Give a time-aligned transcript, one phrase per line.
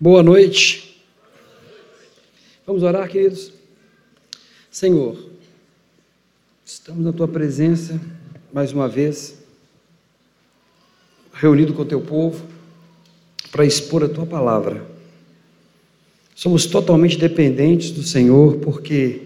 [0.00, 1.02] Boa noite.
[2.64, 3.52] Vamos orar, queridos?
[4.70, 5.18] Senhor,
[6.64, 8.00] estamos na tua presença
[8.52, 9.38] mais uma vez,
[11.32, 12.46] reunido com o teu povo,
[13.50, 14.86] para expor a tua palavra.
[16.32, 19.22] Somos totalmente dependentes do Senhor, porque,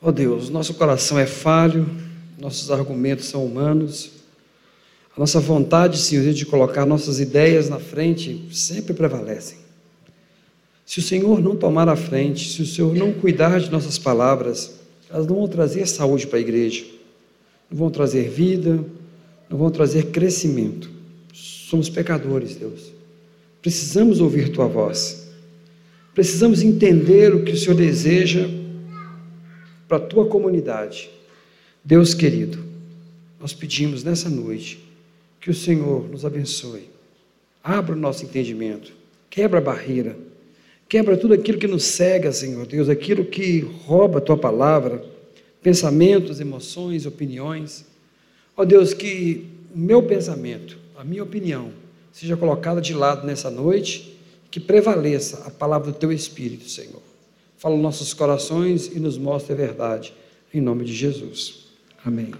[0.00, 1.84] ó Deus, nosso coração é falho,
[2.38, 4.17] nossos argumentos são humanos,
[5.18, 9.58] a nossa vontade, Senhor, de colocar nossas ideias na frente sempre prevalecem.
[10.86, 14.78] Se o Senhor não tomar a frente, se o Senhor não cuidar de nossas palavras,
[15.10, 16.84] elas não vão trazer saúde para a igreja,
[17.68, 18.78] não vão trazer vida,
[19.50, 20.88] não vão trazer crescimento.
[21.34, 22.92] Somos pecadores, Deus.
[23.60, 25.28] Precisamos ouvir tua voz.
[26.14, 28.48] Precisamos entender o que o Senhor deseja
[29.88, 31.10] para a tua comunidade.
[31.84, 32.64] Deus querido,
[33.40, 34.86] nós pedimos nessa noite
[35.48, 36.90] que o Senhor nos abençoe.
[37.64, 38.92] Abra o nosso entendimento,
[39.30, 40.14] quebra a barreira,
[40.86, 45.02] quebra tudo aquilo que nos cega, Senhor Deus, aquilo que rouba a tua palavra,
[45.62, 47.86] pensamentos, emoções, opiniões.
[48.54, 51.70] Ó Deus, que o meu pensamento, a minha opinião,
[52.12, 54.18] seja colocada de lado nessa noite,
[54.50, 57.00] que prevaleça a palavra do teu Espírito, Senhor.
[57.56, 60.12] Fala nos nossos corações e nos mostre a verdade,
[60.52, 61.68] em nome de Jesus.
[62.04, 62.34] Amém.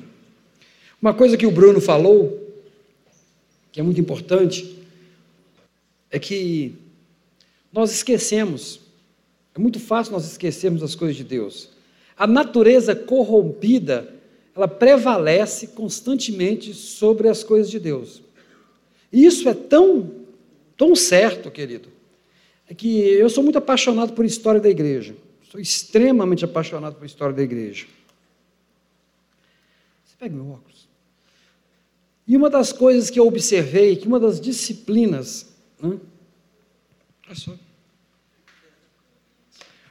[1.00, 2.47] Uma coisa que o Bruno falou,
[3.72, 4.78] que é muito importante,
[6.10, 6.74] é que
[7.72, 8.80] nós esquecemos,
[9.54, 11.70] é muito fácil nós esquecermos as coisas de Deus.
[12.16, 14.14] A natureza corrompida,
[14.54, 18.22] ela prevalece constantemente sobre as coisas de Deus.
[19.12, 20.10] E isso é tão,
[20.76, 21.88] tão certo, querido,
[22.68, 25.14] é que eu sou muito apaixonado por história da igreja.
[25.50, 27.86] Sou extremamente apaixonado por história da igreja.
[30.04, 30.87] Você pega meu óculos.
[32.28, 35.48] E uma das coisas que eu observei, que uma das disciplinas,
[35.82, 35.98] né?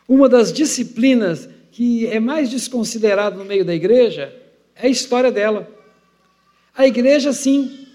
[0.07, 4.33] uma das disciplinas que é mais desconsiderada no meio da igreja
[4.75, 5.67] é a história dela.
[6.75, 7.87] A igreja, sim,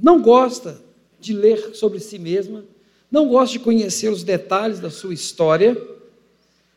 [0.00, 0.80] não gosta
[1.18, 2.64] de ler sobre si mesma,
[3.10, 5.76] não gosta de conhecer os detalhes da sua história,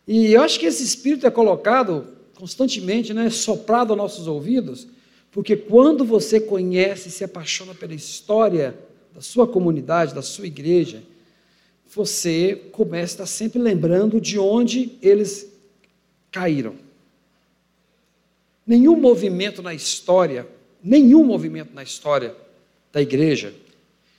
[0.07, 4.87] e eu acho que esse espírito é colocado constantemente, né, soprado aos nossos ouvidos,
[5.33, 8.77] porque quando você conhece e se apaixona pela história
[9.11, 11.01] da sua comunidade, da sua igreja,
[11.87, 15.51] você começa a estar sempre lembrando de onde eles
[16.31, 16.75] caíram.
[18.65, 20.47] Nenhum movimento na história,
[20.83, 22.35] nenhum movimento na história
[22.91, 23.55] da igreja,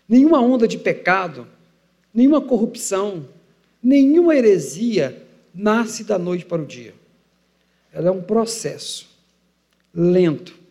[0.09, 1.47] nenhuma onda de pecado,
[2.13, 3.29] nenhuma corrupção,
[3.81, 5.25] nenhuma heresia
[5.55, 6.93] nasce da noite para o dia.
[7.93, 9.09] Ela é um processo
[9.95, 10.64] lento,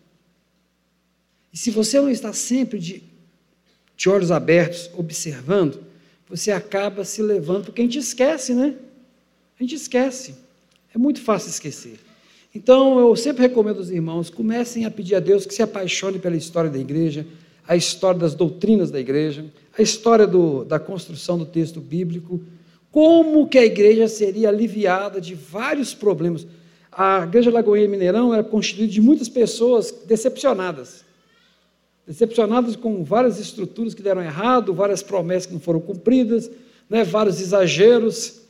[1.53, 3.03] e se você não está sempre de,
[3.95, 5.79] de olhos abertos, observando,
[6.27, 8.73] você acaba se levando, porque a gente esquece, né?
[9.59, 10.33] A gente esquece.
[10.95, 11.99] É muito fácil esquecer.
[12.55, 16.35] Então, eu sempre recomendo aos irmãos, comecem a pedir a Deus que se apaixone pela
[16.35, 17.25] história da igreja,
[17.67, 19.45] a história das doutrinas da igreja,
[19.77, 22.41] a história do, da construção do texto bíblico,
[22.91, 26.47] como que a igreja seria aliviada de vários problemas.
[26.91, 31.02] A igreja Lagoinha Mineirão era constituída de muitas pessoas decepcionadas
[32.05, 36.49] decepcionados com várias estruturas que deram errado, várias promessas que não foram cumpridas,
[36.89, 38.41] né, vários exageros,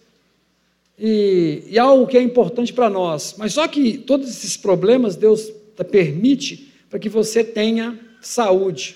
[0.98, 3.36] e, e algo que é importante para nós.
[3.38, 5.52] Mas só que todos esses problemas Deus
[5.90, 8.96] permite para que você tenha saúde.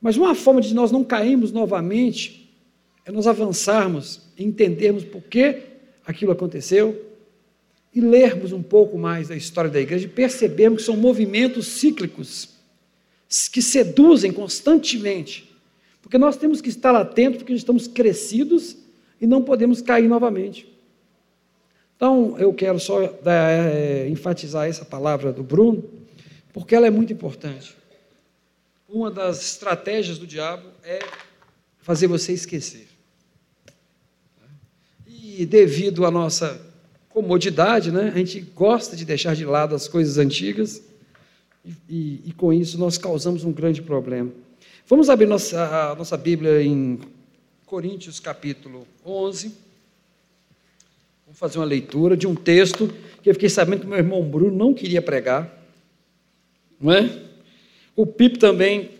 [0.00, 2.50] Mas uma forma de nós não cairmos novamente
[3.04, 5.58] é nós avançarmos, entendermos por que
[6.06, 7.06] aquilo aconteceu
[7.94, 12.59] e lermos um pouco mais da história da igreja e percebermos que são movimentos cíclicos
[13.50, 15.48] que seduzem constantemente.
[16.02, 18.76] Porque nós temos que estar atentos, porque estamos crescidos
[19.20, 20.66] e não podemos cair novamente.
[21.94, 25.84] Então, eu quero só é, enfatizar essa palavra do Bruno,
[26.52, 27.76] porque ela é muito importante.
[28.88, 30.98] Uma das estratégias do diabo é
[31.78, 32.88] fazer você esquecer.
[35.06, 36.60] E devido à nossa
[37.10, 40.82] comodidade, né, a gente gosta de deixar de lado as coisas antigas
[41.88, 44.30] e, e, com isso nós causamos um grande problema.
[44.86, 46.98] Vamos abrir nossa, a nossa Bíblia em
[47.66, 49.54] Coríntios capítulo 11.
[51.26, 52.92] Vamos fazer uma leitura de um texto
[53.22, 55.48] que eu fiquei sabendo que meu irmão Bruno não queria pregar.
[56.80, 57.22] Não é?
[57.94, 58.90] O Pipo também.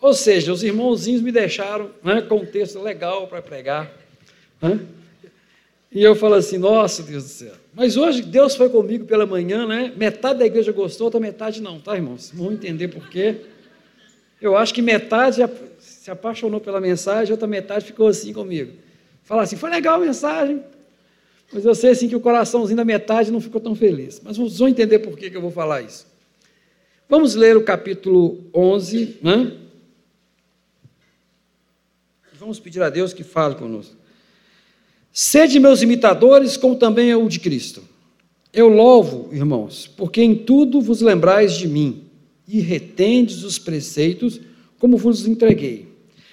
[0.00, 3.90] Ou seja, os irmãozinhos me deixaram né, com um texto legal para pregar.
[4.60, 4.80] Né?
[5.90, 7.61] E eu falo assim, nossa Deus do céu.
[7.74, 9.92] Mas hoje Deus foi comigo pela manhã, né?
[9.96, 12.30] Metade da igreja gostou, outra metade não, tá, irmãos?
[12.34, 13.40] Vão entender por quê.
[14.40, 15.40] Eu acho que metade,
[15.78, 18.72] se apaixonou pela mensagem, outra metade ficou assim comigo.
[19.22, 20.62] Fala assim, foi legal a mensagem,
[21.52, 24.20] mas eu sei assim que o coraçãozinho da metade não ficou tão feliz.
[24.22, 26.06] Mas vocês vão entender por que, que eu vou falar isso.
[27.08, 29.56] Vamos ler o capítulo 11, né?
[32.34, 34.01] Vamos pedir a Deus que fale conosco.
[35.12, 37.82] Sede meus imitadores, como também eu de Cristo.
[38.50, 42.04] Eu louvo, irmãos, porque em tudo vos lembrais de mim
[42.48, 44.40] e retendes os preceitos
[44.78, 45.88] como vos entreguei.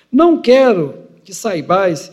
[0.10, 2.12] Não quero que saibais,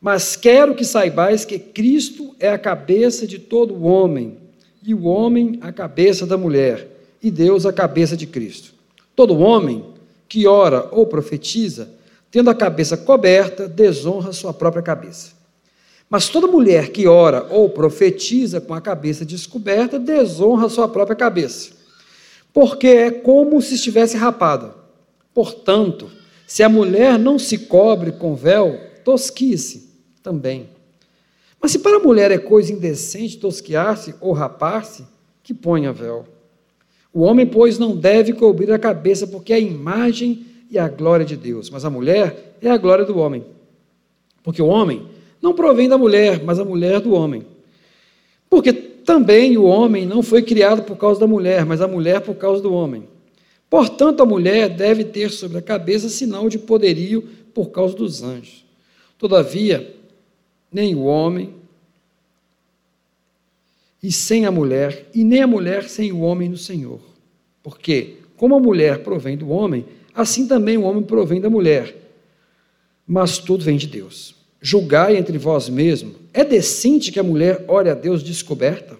[0.00, 4.38] mas quero que saibais que Cristo é a cabeça de todo homem,
[4.82, 6.88] e o homem a cabeça da mulher,
[7.22, 8.74] e Deus a cabeça de Cristo.
[9.14, 9.84] Todo homem
[10.26, 11.90] que ora ou profetiza,
[12.30, 15.41] tendo a cabeça coberta, desonra sua própria cabeça.
[16.12, 21.70] Mas toda mulher que ora ou profetiza com a cabeça descoberta, desonra sua própria cabeça,
[22.52, 24.74] porque é como se estivesse rapada.
[25.32, 26.10] Portanto,
[26.46, 29.88] se a mulher não se cobre com véu, tosquice
[30.22, 30.68] também.
[31.58, 35.06] Mas se para a mulher é coisa indecente tosquiar-se ou rapar-se,
[35.42, 36.26] que ponha véu.
[37.10, 41.24] O homem, pois, não deve cobrir a cabeça, porque é a imagem e a glória
[41.24, 43.46] de Deus, mas a mulher é a glória do homem.
[44.42, 45.06] Porque o homem
[45.42, 47.44] não provém da mulher, mas a mulher do homem.
[48.48, 52.36] Porque também o homem não foi criado por causa da mulher, mas a mulher por
[52.36, 53.08] causa do homem.
[53.68, 58.64] Portanto, a mulher deve ter sobre a cabeça sinal de poderio por causa dos anjos.
[59.18, 59.94] Todavia,
[60.70, 61.54] nem o homem
[64.02, 67.00] e sem a mulher, e nem a mulher sem o homem no Senhor.
[67.62, 71.96] Porque, como a mulher provém do homem, assim também o homem provém da mulher.
[73.06, 74.41] Mas tudo vem de Deus.
[74.62, 78.96] Julgai entre vós mesmos: é decente que a mulher ore a Deus descoberta?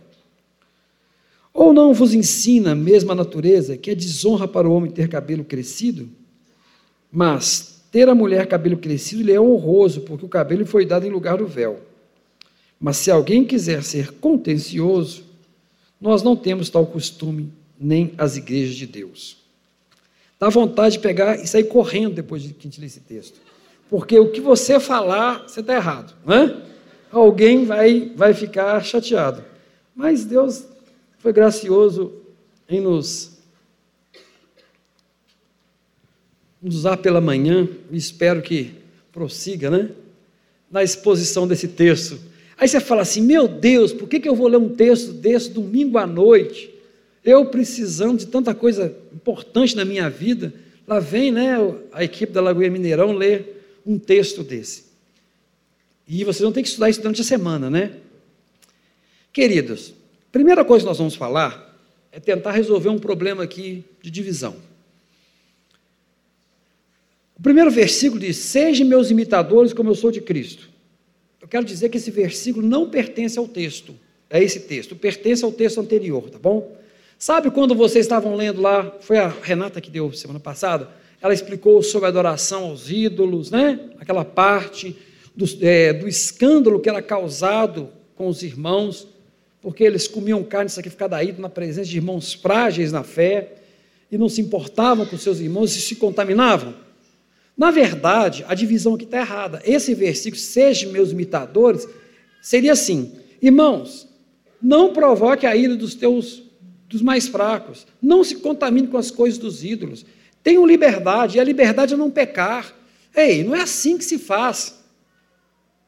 [1.55, 5.45] Ou não vos ensina a mesma natureza que é desonra para o homem ter cabelo
[5.45, 6.09] crescido?
[7.11, 11.11] Mas ter a mulher cabelo crescido lhe é honroso, porque o cabelo foi dado em
[11.11, 11.81] lugar do véu.
[12.81, 15.23] Mas se alguém quiser ser contencioso,
[16.01, 19.37] nós não temos tal costume, nem as igrejas de Deus.
[20.41, 23.39] Dá vontade de pegar e sair correndo depois de que a gente lê esse texto.
[23.93, 26.15] Porque o que você falar, você está errado.
[26.25, 26.63] Né?
[27.11, 29.45] Alguém vai, vai ficar chateado.
[29.95, 30.65] Mas Deus
[31.19, 32.11] foi gracioso
[32.67, 33.39] em nos,
[36.63, 38.73] nos usar pela manhã, e espero que
[39.13, 39.91] prossiga, né?
[40.71, 42.19] Na exposição desse texto.
[42.57, 45.51] Aí você fala assim: meu Deus, por que, que eu vou ler um texto desse
[45.51, 46.73] domingo à noite?
[47.23, 50.51] Eu precisando de tanta coisa importante na minha vida.
[50.89, 51.57] Lá vem né,
[51.93, 54.85] a equipe da Lagoa Mineirão ler um texto desse.
[56.07, 57.97] E vocês vão ter que estudar isso durante a semana, né?
[59.33, 59.95] Queridos,
[60.33, 61.79] Primeira coisa que nós vamos falar
[62.11, 64.57] é tentar resolver um problema aqui de divisão.
[67.39, 70.71] O primeiro versículo diz: Sejam meus imitadores como eu sou de Cristo.
[71.39, 73.95] Eu quero dizer que esse versículo não pertence ao texto,
[74.31, 76.79] é esse texto, pertence ao texto anterior, tá bom?
[77.19, 80.89] Sabe quando vocês estavam lendo lá, foi a Renata que deu semana passada,
[81.23, 83.79] ela explicou sobre a adoração aos ídolos, né?
[83.99, 84.97] Aquela parte
[85.35, 89.07] do, é, do escândalo que era causado com os irmãos
[89.63, 93.55] porque eles comiam carne sacrificada a ídolo na presença de irmãos frágeis na fé
[94.11, 96.75] e não se importavam com seus irmãos e se contaminavam.
[97.57, 99.63] Na verdade, a divisão aqui está errada.
[99.65, 101.87] Esse versículo, sejam meus imitadores,
[102.43, 104.09] seria assim: irmãos,
[104.61, 106.43] não provoque a ira dos teus
[106.89, 110.05] dos mais fracos, não se contamine com as coisas dos ídolos,
[110.43, 112.75] tenham liberdade, e a liberdade é não pecar.
[113.15, 114.83] Ei, não é assim que se faz.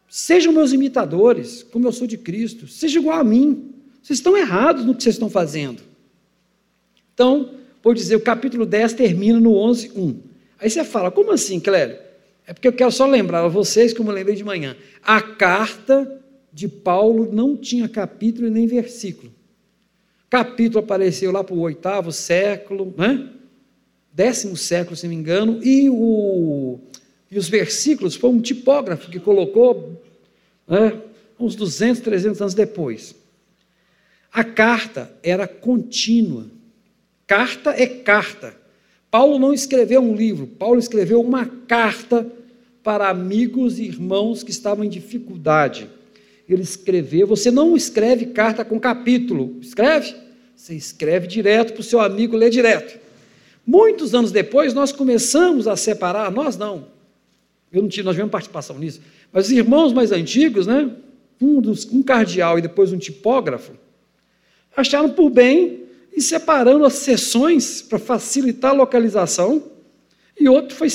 [0.08, 2.68] Sejam meus imitadores, como eu sou de Cristo.
[2.68, 3.74] Seja igual a mim.
[4.02, 5.82] Vocês estão errados no que vocês estão fazendo.
[7.12, 10.20] Então, vou dizer, o capítulo 10 termina no 11, 1.
[10.60, 11.98] Aí você fala, como assim, Clélio?
[12.46, 14.76] É porque eu quero só lembrar a vocês, como eu lembrei de manhã.
[15.02, 19.32] A carta de Paulo não tinha capítulo nem versículo.
[20.28, 23.30] Capítulo apareceu lá para o oitavo século, né?
[24.14, 26.78] Décimo século, se não me engano, e, o,
[27.28, 30.00] e os versículos foi um tipógrafo que colocou
[30.68, 31.00] né,
[31.38, 33.16] uns 200, 300 anos depois.
[34.32, 36.46] A carta era contínua.
[37.26, 38.54] Carta é carta.
[39.10, 42.26] Paulo não escreveu um livro, Paulo escreveu uma carta
[42.82, 45.88] para amigos e irmãos que estavam em dificuldade.
[46.48, 50.14] Ele escreveu, você não escreve carta com capítulo, escreve?
[50.54, 53.03] Você escreve direto para o seu amigo ler direto.
[53.66, 56.88] Muitos anos depois, nós começamos a separar, nós não,
[57.72, 59.00] eu não tive, nós tivemos participação nisso,
[59.32, 60.90] mas os irmãos mais antigos, né?
[61.40, 63.72] Um, dos, um cardeal e depois um tipógrafo,
[64.76, 65.82] acharam por bem
[66.16, 69.62] ir separando as sessões para facilitar a localização,
[70.38, 70.88] e outro foi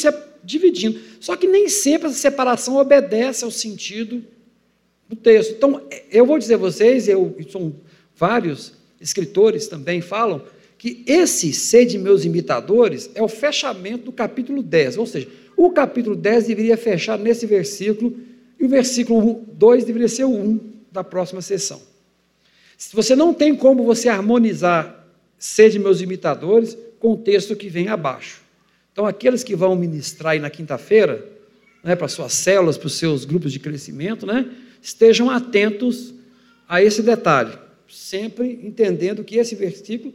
[0.44, 1.00] dividindo.
[1.20, 4.24] Só que nem sempre essa separação obedece ao sentido
[5.08, 5.54] do texto.
[5.54, 7.74] Então, eu vou dizer a vocês, eu, são
[8.16, 10.44] vários escritores também falam,
[10.80, 15.70] que esse ser de meus imitadores é o fechamento do capítulo 10, ou seja, o
[15.72, 18.18] capítulo 10 deveria fechar nesse versículo,
[18.58, 20.60] e o versículo 2 deveria ser o 1
[20.90, 21.82] da próxima sessão.
[22.78, 25.06] Se você não tem como você harmonizar
[25.38, 28.42] ser de meus imitadores com o texto que vem abaixo.
[28.94, 31.26] Então, aqueles que vão ministrar aí na quinta-feira,
[31.84, 34.50] né, para suas células, para os seus grupos de crescimento, né,
[34.82, 36.14] estejam atentos
[36.68, 37.52] a esse detalhe,
[37.90, 40.14] sempre entendendo que esse versículo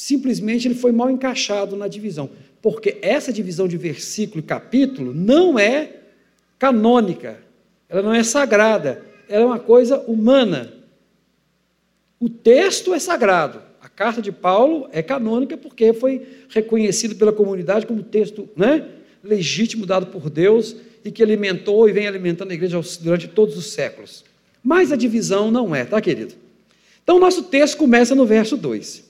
[0.00, 2.30] simplesmente ele foi mal encaixado na divisão,
[2.60, 5.96] porque essa divisão de versículo e capítulo não é
[6.58, 7.38] canônica,
[7.88, 10.72] ela não é sagrada, ela é uma coisa humana.
[12.18, 13.62] O texto é sagrado,
[14.00, 18.88] carta de Paulo é canônica porque foi reconhecido pela comunidade como texto né,
[19.22, 23.66] legítimo dado por Deus e que alimentou e vem alimentando a igreja durante todos os
[23.66, 24.24] séculos.
[24.64, 26.32] Mas a divisão não é, tá, querido?
[27.04, 29.09] Então, nosso texto começa no verso 2.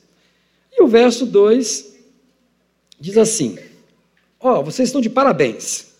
[0.81, 1.95] E o verso 2
[2.99, 3.59] diz assim:
[4.41, 5.93] Ó, oh, vocês estão de parabéns.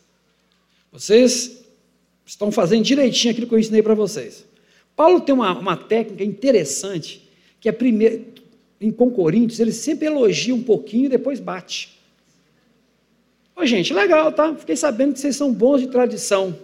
[0.91, 1.63] Vocês
[2.25, 4.47] estão fazendo direitinho aquilo que eu ensinei para vocês.
[4.97, 7.29] Paulo tem uma, uma técnica interessante,
[7.61, 8.25] que é primeiro,
[8.81, 12.01] em com Coríntios, ele sempre elogia um pouquinho e depois bate.
[13.55, 14.55] Ô, gente, legal, tá?
[14.55, 16.59] Fiquei sabendo que vocês são bons de tradição.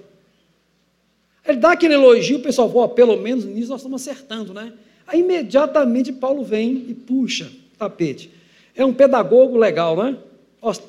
[1.45, 4.73] Ele dá aquele elogio, o pessoal fala, pelo menos nisso nós estamos acertando, né?
[5.07, 8.31] Aí imediatamente Paulo vem e puxa tapete.
[8.75, 10.19] É um pedagogo legal, né?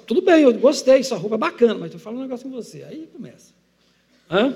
[0.06, 2.84] Tudo bem, eu gostei, sua roupa é bacana, mas estou falando um negócio com você.
[2.84, 3.53] Aí começa.
[4.29, 4.56] Hã?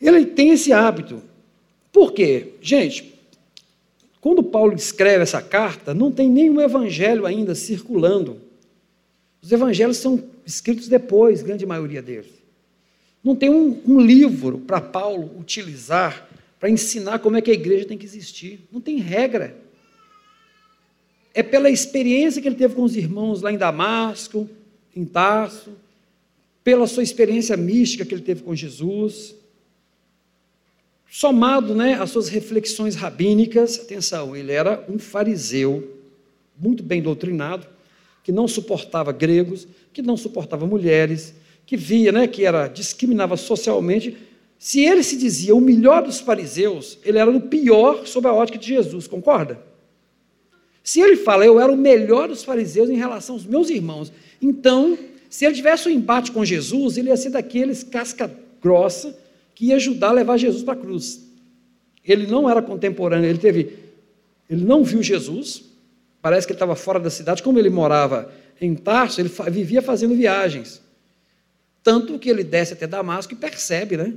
[0.00, 1.22] Ele tem esse hábito.
[1.92, 2.54] Por quê?
[2.60, 3.14] Gente,
[4.20, 8.40] quando Paulo escreve essa carta, não tem nenhum evangelho ainda circulando.
[9.42, 12.32] Os evangelhos são escritos depois, grande maioria deles.
[13.22, 16.28] Não tem um, um livro para Paulo utilizar
[16.64, 18.66] para ensinar como é que a igreja tem que existir.
[18.72, 19.54] Não tem regra.
[21.34, 24.48] É pela experiência que ele teve com os irmãos lá em Damasco,
[24.94, 25.72] em Tarso,
[26.62, 29.34] pela sua experiência mística que ele teve com Jesus
[31.14, 35.96] somado né, às suas reflexões rabínicas, atenção, ele era um fariseu,
[36.58, 37.68] muito bem doutrinado,
[38.24, 41.32] que não suportava gregos, que não suportava mulheres,
[41.64, 44.16] que via né, que era discriminava socialmente.
[44.58, 48.58] Se ele se dizia o melhor dos fariseus, ele era o pior sob a ótica
[48.58, 49.62] de Jesus, concorda?
[50.84, 54.98] Se ele fala, eu era o melhor dos fariseus em relação aos meus irmãos, então,
[55.30, 59.18] se ele tivesse um embate com Jesus, ele ia ser daqueles casca grossa,
[59.54, 61.26] que ia ajudar a levar Jesus para a cruz.
[62.04, 63.78] Ele não era contemporâneo, ele teve,
[64.48, 65.64] ele não viu Jesus,
[66.20, 70.14] parece que ele estava fora da cidade, como ele morava em Tarso, ele vivia fazendo
[70.14, 70.82] viagens.
[71.82, 74.14] Tanto que ele desce até Damasco e percebe, né?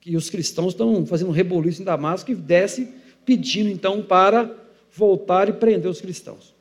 [0.00, 2.88] Que os cristãos estão fazendo um reboliço em Damasco e desce
[3.24, 4.59] pedindo então para
[4.92, 6.54] voltar e prender os cristãos.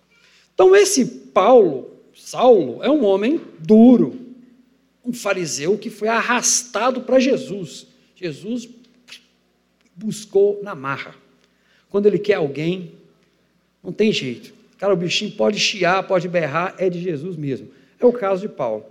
[0.54, 4.20] Então esse Paulo, Saulo, é um homem duro,
[5.06, 7.88] um fariseu que foi arrastado para Jesus.
[8.16, 8.68] Jesus
[9.96, 11.16] buscou na marra.
[11.90, 12.94] Quando ele quer alguém,
[13.84, 14.54] não tem jeito.
[14.78, 17.70] Cara, o bichinho pode chiar, pode berrar, é de Jesus mesmo.
[18.00, 18.86] É o caso de Paulo.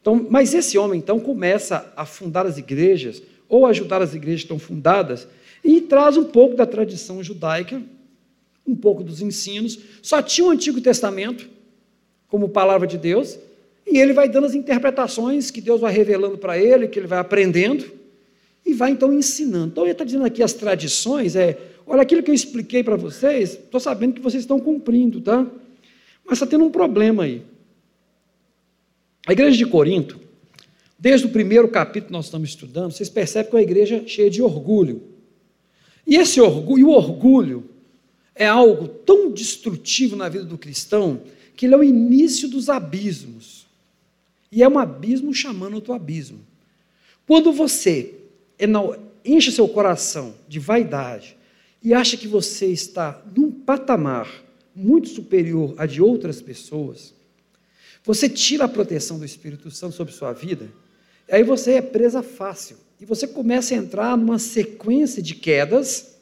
[0.00, 4.44] Então, mas esse homem, então, começa a fundar as igrejas, ou ajudar as igrejas que
[4.44, 5.26] estão fundadas,
[5.62, 7.82] e traz um pouco da tradição judaica,
[8.66, 9.78] um pouco dos ensinos.
[10.02, 11.48] Só tinha o Antigo Testamento
[12.28, 13.38] como palavra de Deus,
[13.86, 17.18] e ele vai dando as interpretações que Deus vai revelando para ele, que ele vai
[17.18, 17.84] aprendendo
[18.64, 19.68] e vai então ensinando.
[19.68, 23.52] Então ele está dizendo aqui as tradições, é, olha aquilo que eu expliquei para vocês,
[23.52, 25.46] estou sabendo que vocês estão cumprindo, tá?
[26.24, 27.42] Mas está tendo um problema aí.
[29.26, 30.18] A igreja de Corinto,
[30.98, 34.30] desde o primeiro capítulo que nós estamos estudando, vocês percebem que é uma igreja cheia
[34.30, 35.02] de orgulho.
[36.06, 37.64] E esse orgulho, o orgulho
[38.34, 41.22] é algo tão destrutivo na vida do cristão
[41.56, 43.66] que ele é o início dos abismos.
[44.50, 46.40] E é um abismo chamando outro abismo.
[47.26, 48.14] Quando você
[49.24, 51.36] enche seu coração de vaidade
[51.82, 54.28] e acha que você está num patamar
[54.74, 57.14] muito superior a de outras pessoas,
[58.02, 60.70] você tira a proteção do Espírito Santo sobre sua vida,
[61.30, 62.76] aí você é presa fácil.
[63.00, 66.13] E você começa a entrar numa sequência de quedas,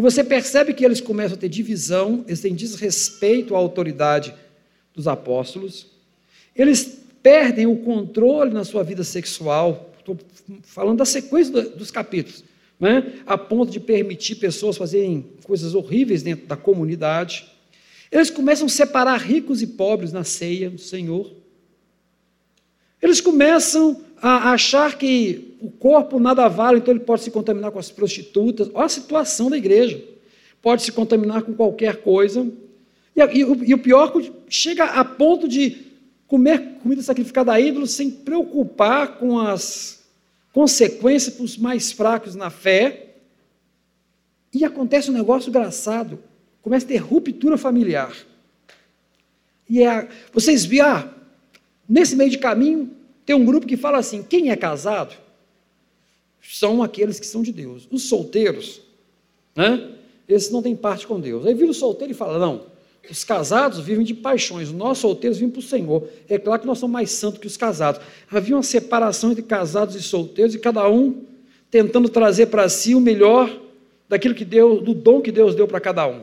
[0.00, 4.34] e você percebe que eles começam a ter divisão, eles têm desrespeito à autoridade
[4.94, 5.88] dos apóstolos,
[6.56, 10.16] eles perdem o controle na sua vida sexual, estou
[10.62, 12.42] falando da sequência dos capítulos,
[12.80, 13.12] né?
[13.26, 17.46] a ponto de permitir pessoas fazerem coisas horríveis dentro da comunidade.
[18.10, 21.30] Eles começam a separar ricos e pobres na ceia do Senhor.
[23.02, 27.78] Eles começam a achar que o corpo nada vale, então ele pode se contaminar com
[27.78, 28.70] as prostitutas.
[28.74, 30.02] Olha a situação da igreja.
[30.60, 32.46] Pode se contaminar com qualquer coisa.
[33.16, 34.12] E, e, e o pior,
[34.48, 35.86] chega a ponto de
[36.26, 40.04] comer comida sacrificada a ídolos sem preocupar com as
[40.52, 43.14] consequências para os mais fracos na fé.
[44.52, 46.22] E acontece um negócio engraçado.
[46.60, 48.14] Começa a ter ruptura familiar.
[49.68, 51.14] E é, vocês viram, ah,
[51.88, 52.90] nesse meio de caminho,
[53.24, 55.14] tem um grupo que fala assim: quem é casado
[56.42, 57.86] são aqueles que são de Deus.
[57.90, 58.80] Os solteiros,
[59.54, 59.92] né?
[60.28, 61.46] Esses não têm parte com Deus.
[61.46, 62.66] Aí vira o solteiro e fala: não,
[63.08, 66.08] os casados vivem de paixões, nós solteiros vivem para o Senhor.
[66.28, 68.00] É claro que nós somos mais santos que os casados.
[68.30, 71.24] Havia uma separação entre casados e solteiros, e cada um
[71.70, 73.50] tentando trazer para si o melhor
[74.08, 76.20] daquilo que Deus, do dom que Deus deu para cada um.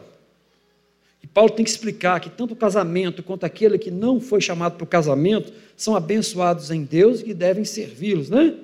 [1.24, 4.76] E Paulo tem que explicar que tanto o casamento quanto aquele que não foi chamado
[4.76, 8.56] para o casamento são abençoados em Deus e devem servi-los, né?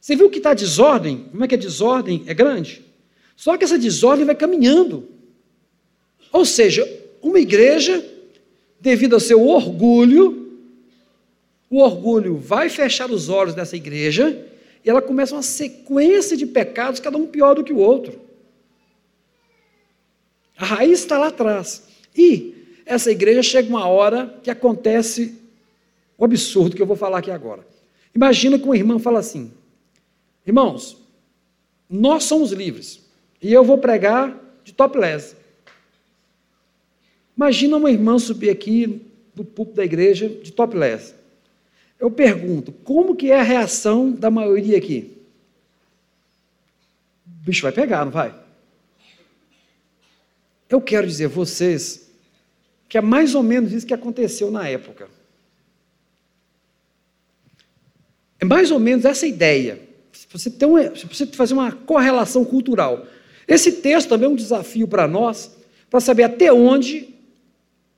[0.00, 1.26] Você viu que está desordem?
[1.30, 2.82] Como é que a desordem é grande?
[3.36, 5.08] Só que essa desordem vai caminhando.
[6.32, 6.88] Ou seja,
[7.20, 8.04] uma igreja,
[8.80, 10.58] devido ao seu orgulho,
[11.70, 14.44] o orgulho vai fechar os olhos dessa igreja
[14.84, 18.20] e ela começa uma sequência de pecados, cada um pior do que o outro.
[20.62, 21.82] A raiz está lá atrás.
[22.16, 22.54] E
[22.86, 25.36] essa igreja chega uma hora que acontece
[26.16, 27.66] o absurdo que eu vou falar aqui agora.
[28.14, 29.52] Imagina que uma irmã fala assim:
[30.46, 30.96] Irmãos,
[31.90, 33.00] nós somos livres
[33.42, 35.34] e eu vou pregar de topless.
[37.36, 39.04] Imagina uma irmã subir aqui
[39.34, 41.12] do púlpito da igreja de topless.
[41.98, 45.10] Eu pergunto, como que é a reação da maioria aqui?
[47.26, 48.41] O bicho vai pegar, não vai?
[50.72, 52.10] Eu quero dizer a vocês
[52.88, 55.06] que é mais ou menos isso que aconteceu na época.
[58.40, 59.78] É mais ou menos essa ideia.
[60.30, 63.06] Você, tem uma, se você fazer uma correlação cultural.
[63.46, 65.54] Esse texto também é um desafio para nós,
[65.90, 67.14] para saber até onde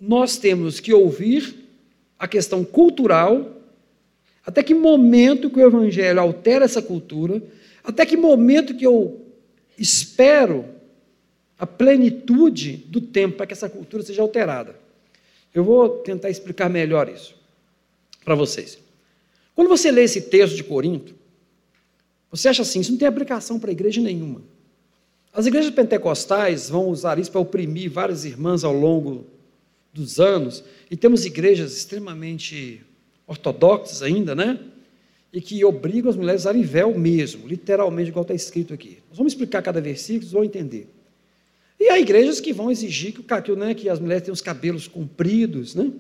[0.01, 1.55] nós temos que ouvir
[2.19, 3.63] a questão cultural,
[4.45, 7.41] até que momento que o Evangelho altera essa cultura,
[7.85, 9.25] até que momento que eu
[9.79, 10.74] espero
[11.59, 14.77] a plenitude do tempo para que essa cultura seja alterada.
[15.55, 17.35] Eu vou tentar explicar melhor isso
[18.25, 18.79] para vocês.
[19.55, 21.15] Quando você lê esse texto de Corinto,
[22.31, 24.43] você acha assim, isso não tem aplicação para igreja nenhuma.
[25.33, 29.27] As igrejas pentecostais vão usar isso para oprimir várias irmãs ao longo
[29.93, 32.83] dos anos, e temos igrejas extremamente
[33.29, 34.59] ortodoxas ainda, né?
[35.33, 38.99] E que obrigam as mulheres a usarem véu mesmo, literalmente, igual está escrito aqui.
[39.09, 40.89] Nós vamos explicar cada versículo, vocês vão entender.
[41.85, 44.89] E há igrejas que vão exigir que, o, né, que as mulheres tenham os cabelos
[44.89, 45.93] compridos, né?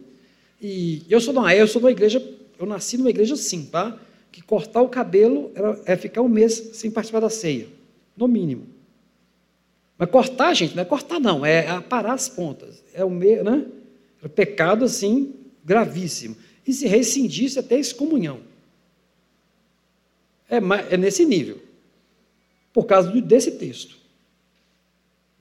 [0.58, 2.26] E eu sou de uma, eu sou de uma igreja,
[2.58, 4.00] eu nasci numa igreja assim, tá?
[4.32, 7.68] Que cortar o cabelo era, é ficar um mês sem participar da ceia,
[8.16, 8.66] no mínimo.
[9.98, 12.82] Mas cortar, gente, não é cortar, não, é aparar as pontas.
[12.94, 13.66] É o né?
[14.22, 16.34] É pecado assim, gravíssimo.
[16.66, 18.40] E se rescindisse até excomunhão.
[20.48, 20.56] É,
[20.94, 21.60] é nesse nível.
[22.72, 24.02] Por causa desse texto.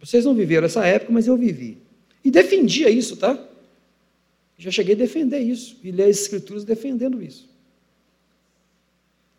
[0.04, 1.78] Vocês não viveram essa época, mas eu vivi.
[2.26, 3.40] E defendia isso, tá?
[4.58, 7.50] Já cheguei a defender isso e ler as escrituras defendendo isso.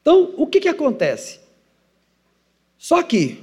[0.00, 1.40] Então, o que, que acontece?
[2.78, 3.42] Só que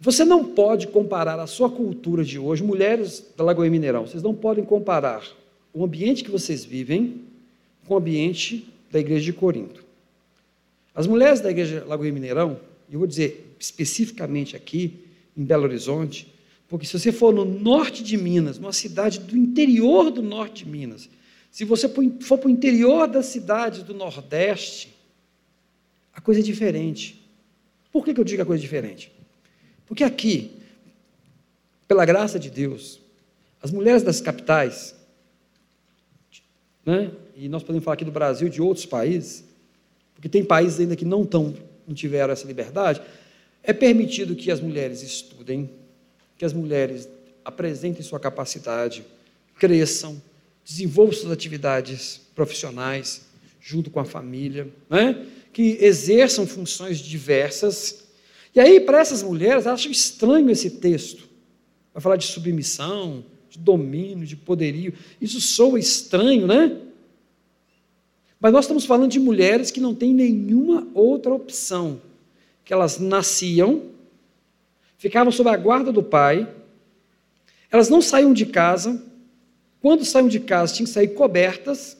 [0.00, 4.34] você não pode comparar a sua cultura de hoje, mulheres da Lagoa Mineirão, vocês não
[4.34, 5.24] podem comparar
[5.72, 7.22] o ambiente que vocês vivem
[7.86, 9.84] com o ambiente da igreja de Corinto.
[10.94, 12.58] As mulheres da igreja Lagoa Mineirão,
[12.90, 15.04] eu vou dizer especificamente aqui,
[15.36, 16.39] em Belo Horizonte,
[16.70, 20.70] porque se você for no norte de Minas, numa cidade do interior do norte de
[20.70, 21.10] Minas,
[21.50, 21.88] se você
[22.20, 24.96] for para o interior das cidades do Nordeste,
[26.14, 27.28] a coisa é diferente.
[27.90, 29.12] Por que, que eu digo a coisa é diferente?
[29.84, 30.52] Porque aqui,
[31.88, 33.00] pela graça de Deus,
[33.60, 34.94] as mulheres das capitais,
[36.86, 39.42] né, e nós podemos falar aqui do Brasil e de outros países,
[40.14, 41.52] porque tem países ainda que não, tão,
[41.84, 43.02] não tiveram essa liberdade,
[43.60, 45.79] é permitido que as mulheres estudem,
[46.40, 47.06] que as mulheres
[47.44, 49.04] apresentem sua capacidade,
[49.58, 50.22] cresçam,
[50.64, 53.26] desenvolvam suas atividades profissionais
[53.60, 55.26] junto com a família, né?
[55.52, 58.04] que exerçam funções diversas.
[58.54, 61.28] E aí, para essas mulheres, acham estranho esse texto.
[61.92, 64.94] Vai falar de submissão, de domínio, de poderio.
[65.20, 66.74] Isso soa estranho, né?
[68.40, 72.00] Mas nós estamos falando de mulheres que não têm nenhuma outra opção.
[72.64, 73.90] Que elas nasciam
[75.00, 76.46] ficavam sob a guarda do pai,
[77.72, 79.02] elas não saíam de casa,
[79.80, 81.96] quando saíam de casa tinham que sair cobertas,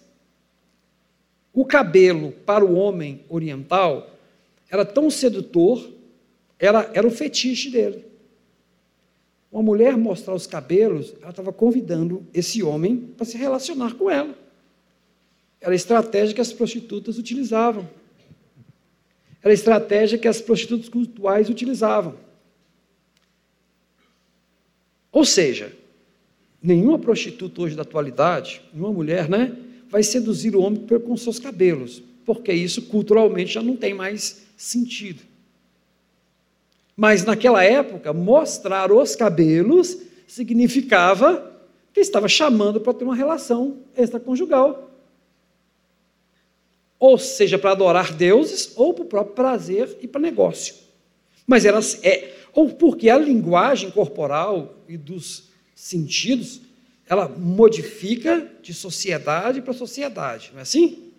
[1.53, 4.09] O cabelo para o homem oriental
[4.71, 5.91] era tão sedutor,
[6.59, 8.05] era, era o fetiche dele.
[9.51, 14.39] Uma mulher mostrar os cabelos, ela estava convidando esse homem para se relacionar com ela.
[15.61, 17.89] Era a estratégia que as prostitutas utilizavam.
[19.43, 22.30] Era a estratégia que as prostitutas cultuais utilizavam.
[25.21, 25.71] Ou seja,
[26.63, 29.55] nenhuma prostituta hoje da atualidade, nenhuma mulher, né,
[29.87, 35.21] vai seduzir o homem com seus cabelos, porque isso culturalmente já não tem mais sentido.
[36.97, 41.55] Mas naquela época, mostrar os cabelos significava
[41.93, 44.91] que estava chamando para ter uma relação extraconjugal.
[46.99, 50.77] Ou seja, para adorar deuses, ou para o próprio prazer e para negócio.
[51.47, 56.61] Mas era, é, ou porque a linguagem corporal e dos sentidos,
[57.09, 61.11] ela modifica de sociedade para sociedade, não é assim?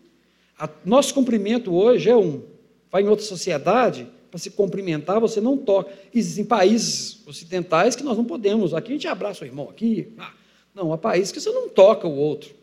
[0.58, 2.44] A, nosso cumprimento hoje é um.
[2.92, 5.92] Vai em outra sociedade, para se cumprimentar, você não toca.
[6.14, 8.74] Existem países ocidentais que nós não podemos.
[8.74, 10.14] Aqui a gente abraça o irmão, aqui.
[10.18, 10.34] Ah,
[10.74, 12.54] não, há países que você não toca o outro.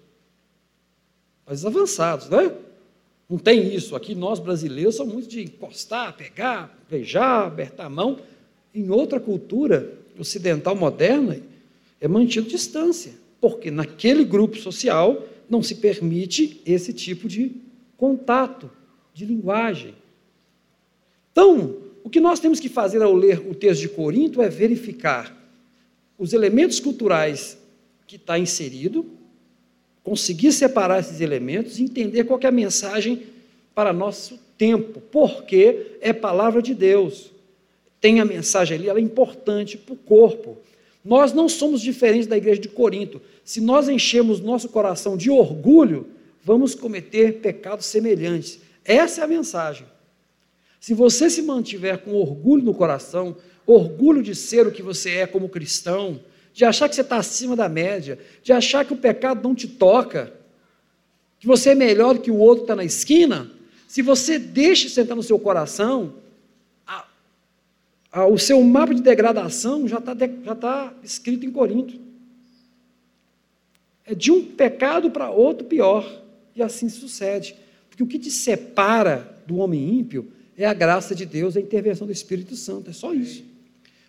[1.44, 2.54] Países avançados, né?
[3.28, 3.94] Não tem isso.
[3.94, 8.18] Aqui nós brasileiros somos muito de encostar, pegar, beijar, apertar a mão.
[8.74, 11.40] Em outra cultura ocidental moderna,
[12.00, 17.52] é mantido distância, porque naquele grupo social não se permite esse tipo de
[17.96, 18.70] contato,
[19.14, 19.94] de linguagem.
[21.32, 25.36] Então, o que nós temos que fazer ao ler o texto de Corinto é verificar
[26.18, 27.58] os elementos culturais
[28.06, 29.06] que está inserido,
[30.02, 33.24] conseguir separar esses elementos e entender qual é a mensagem
[33.74, 37.30] para nosso tempo, porque é palavra de Deus.
[38.00, 40.58] Tem a mensagem ali, ela é importante para o corpo.
[41.04, 43.20] Nós não somos diferentes da igreja de Corinto.
[43.44, 46.06] Se nós enchemos nosso coração de orgulho,
[46.44, 48.60] vamos cometer pecados semelhantes.
[48.84, 49.86] Essa é a mensagem.
[50.80, 55.26] Se você se mantiver com orgulho no coração, orgulho de ser o que você é
[55.26, 56.20] como cristão,
[56.52, 59.66] de achar que você está acima da média, de achar que o pecado não te
[59.66, 60.32] toca,
[61.38, 63.50] que você é melhor do que o outro que está na esquina,
[63.86, 66.14] se você deixa sentar no seu coração,
[68.12, 72.00] o seu mapa de degradação já está já tá escrito em Corinto.
[74.04, 76.22] É de um pecado para outro pior,
[76.56, 77.54] e assim sucede.
[77.88, 82.06] Porque o que te separa do homem ímpio é a graça de Deus, a intervenção
[82.06, 83.44] do Espírito Santo, é só isso.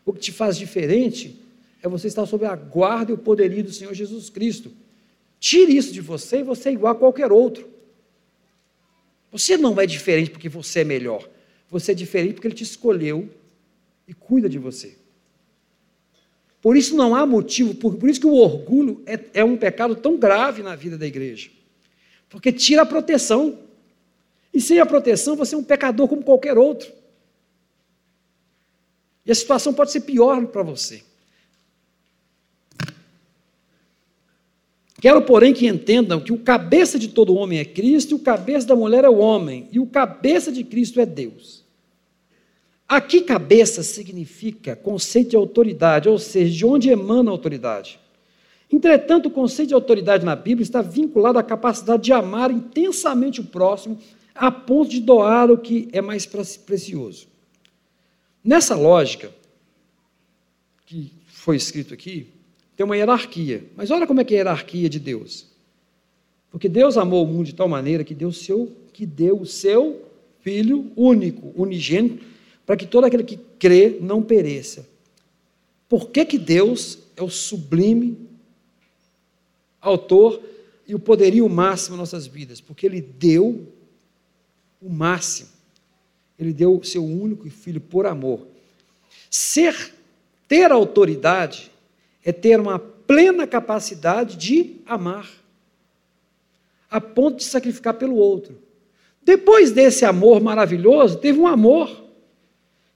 [0.06, 1.40] O que te faz diferente
[1.84, 4.72] é você estar sob a guarda e o poderio do Senhor Jesus Cristo.
[5.40, 7.70] Tire isso de você e você é igual a qualquer outro.
[9.32, 11.30] Você não é diferente porque você é melhor.
[11.70, 13.30] Você é diferente porque Ele te escolheu
[14.10, 14.98] e cuida de você.
[16.60, 19.96] Por isso não há motivo, por, por isso que o orgulho é, é um pecado
[19.96, 21.52] tão grave na vida da igreja.
[22.28, 23.60] Porque tira a proteção.
[24.52, 26.92] E sem a proteção, você é um pecador como qualquer outro.
[29.24, 31.04] E a situação pode ser pior para você.
[35.00, 38.66] Quero, porém, que entendam que o cabeça de todo homem é Cristo, e o cabeça
[38.66, 41.69] da mulher é o homem, e o cabeça de Cristo é Deus.
[42.90, 48.00] Aqui, cabeça significa conceito de autoridade, ou seja, de onde emana a autoridade.
[48.72, 53.44] Entretanto, o conceito de autoridade na Bíblia está vinculado à capacidade de amar intensamente o
[53.44, 54.00] próximo,
[54.34, 57.28] a ponto de doar o que é mais precioso.
[58.44, 59.32] Nessa lógica,
[60.88, 62.28] que foi escrito aqui,
[62.76, 63.66] tem uma hierarquia.
[63.76, 65.46] Mas olha como é que é a hierarquia de Deus.
[66.50, 70.10] Porque Deus amou o mundo de tal maneira que deu, seu, que deu o seu
[70.42, 72.24] Filho único, unigênito,
[72.70, 74.88] para que todo aquele que crê não pereça.
[75.90, 78.16] Por que, que Deus é o sublime
[79.82, 80.40] autor
[80.86, 82.62] e o poderio máximo em nossas vidas?
[82.62, 83.68] Porque Ele deu
[84.80, 85.50] o máximo.
[86.38, 88.46] Ele deu o seu único filho por amor.
[89.32, 89.96] Ser,
[90.48, 91.72] ter autoridade
[92.24, 95.28] é ter uma plena capacidade de amar,
[96.88, 98.60] a ponto de sacrificar pelo outro.
[99.24, 102.09] Depois desse amor maravilhoso, teve um amor,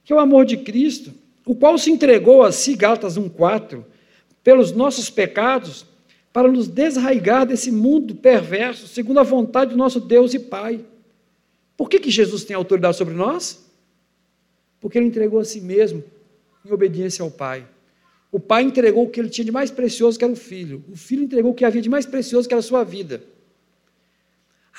[0.04, 1.12] que é o amor de Cristo,
[1.46, 3.84] o qual se entregou a si, Gálatas 1,4,
[4.42, 5.86] pelos nossos pecados,
[6.32, 10.84] para nos desraigar desse mundo perverso, segundo a vontade do nosso Deus e Pai.
[11.76, 13.64] Por que, que Jesus tem autoridade sobre nós?
[14.80, 16.02] Porque ele entregou a si mesmo
[16.64, 17.66] em obediência ao Pai.
[18.34, 20.82] O pai entregou o que ele tinha de mais precioso, que era o filho.
[20.90, 23.22] O filho entregou o que havia de mais precioso, que era a sua vida.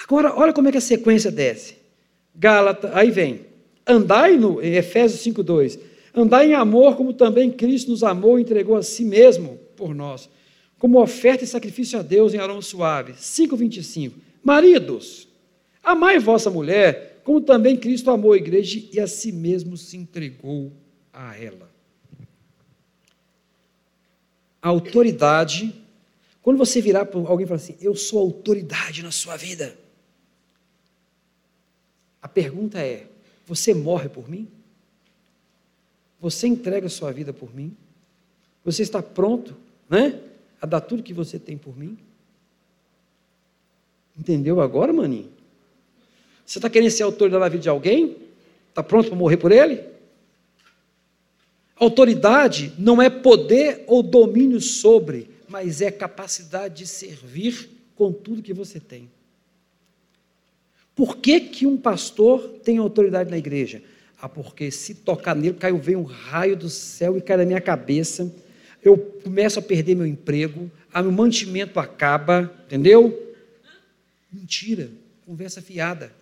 [0.04, 1.78] Agora, olha como é que a sequência desce.
[2.36, 3.46] Gálata, aí vem.
[3.88, 5.80] Andai no, em Efésios 5,2.
[6.14, 10.30] Andai em amor, como também Cristo nos amou e entregou a si mesmo por nós,
[10.80, 13.14] como oferta e sacrifício a Deus em aroma suave.
[13.14, 14.14] 5,25.
[14.42, 15.28] Maridos,
[15.86, 20.74] Amai vossa mulher, como também Cristo amou a igreja e a si mesmo se entregou
[21.14, 21.70] a ela.
[24.60, 25.72] A autoridade,
[26.42, 29.78] quando você virar para alguém e falar assim, eu sou autoridade na sua vida.
[32.20, 33.06] A pergunta é:
[33.46, 34.48] você morre por mim?
[36.20, 37.76] Você entrega sua vida por mim?
[38.64, 39.56] Você está pronto,
[39.90, 40.20] né?
[40.62, 41.98] A dar tudo que você tem por mim?
[44.18, 45.30] Entendeu agora, maninho?
[46.46, 48.18] Você está querendo ser autoridade na vida de alguém?
[48.70, 49.84] Está pronto para morrer por ele?
[51.76, 58.54] Autoridade não é poder ou domínio sobre, mas é capacidade de servir com tudo que
[58.54, 59.10] você tem.
[60.96, 63.84] Por que, que um pastor tem autoridade na igreja?
[64.20, 67.60] Ah, porque se tocar nele, caiu, vem um raio do céu e cai na minha
[67.60, 68.34] cabeça,
[68.82, 73.36] eu começo a perder meu emprego, a meu mantimento acaba, entendeu?
[74.32, 74.90] Mentira,
[75.26, 76.14] conversa fiada,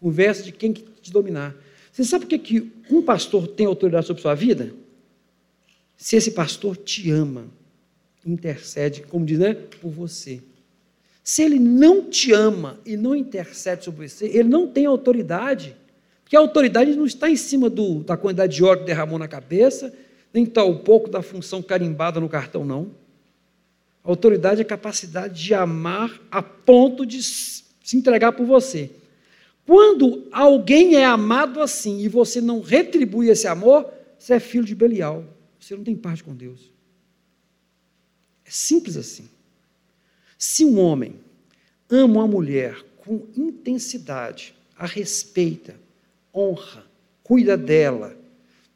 [0.00, 1.54] conversa de quem que te dominar.
[1.92, 4.72] Você sabe por que, que um pastor tem autoridade sobre sua vida?
[5.96, 7.46] Se esse pastor te ama,
[8.24, 10.40] intercede, como diz, né, por você.
[11.28, 15.76] Se ele não te ama e não intercede sobre você, ele não tem autoridade.
[16.22, 19.28] Porque a autoridade não está em cima do, da quantidade de óleo que derramou na
[19.28, 19.94] cabeça,
[20.32, 22.92] nem o pouco da função carimbada no cartão, não.
[24.02, 27.62] A autoridade é a capacidade de amar a ponto de se
[27.92, 28.90] entregar por você.
[29.66, 33.86] Quando alguém é amado assim e você não retribui esse amor,
[34.18, 35.26] você é filho de Belial.
[35.60, 36.72] Você não tem parte com Deus.
[38.46, 39.28] É simples assim.
[40.38, 41.16] Se um homem
[41.90, 45.74] ama uma mulher com intensidade, a respeita,
[46.32, 46.86] honra,
[47.24, 48.16] cuida dela,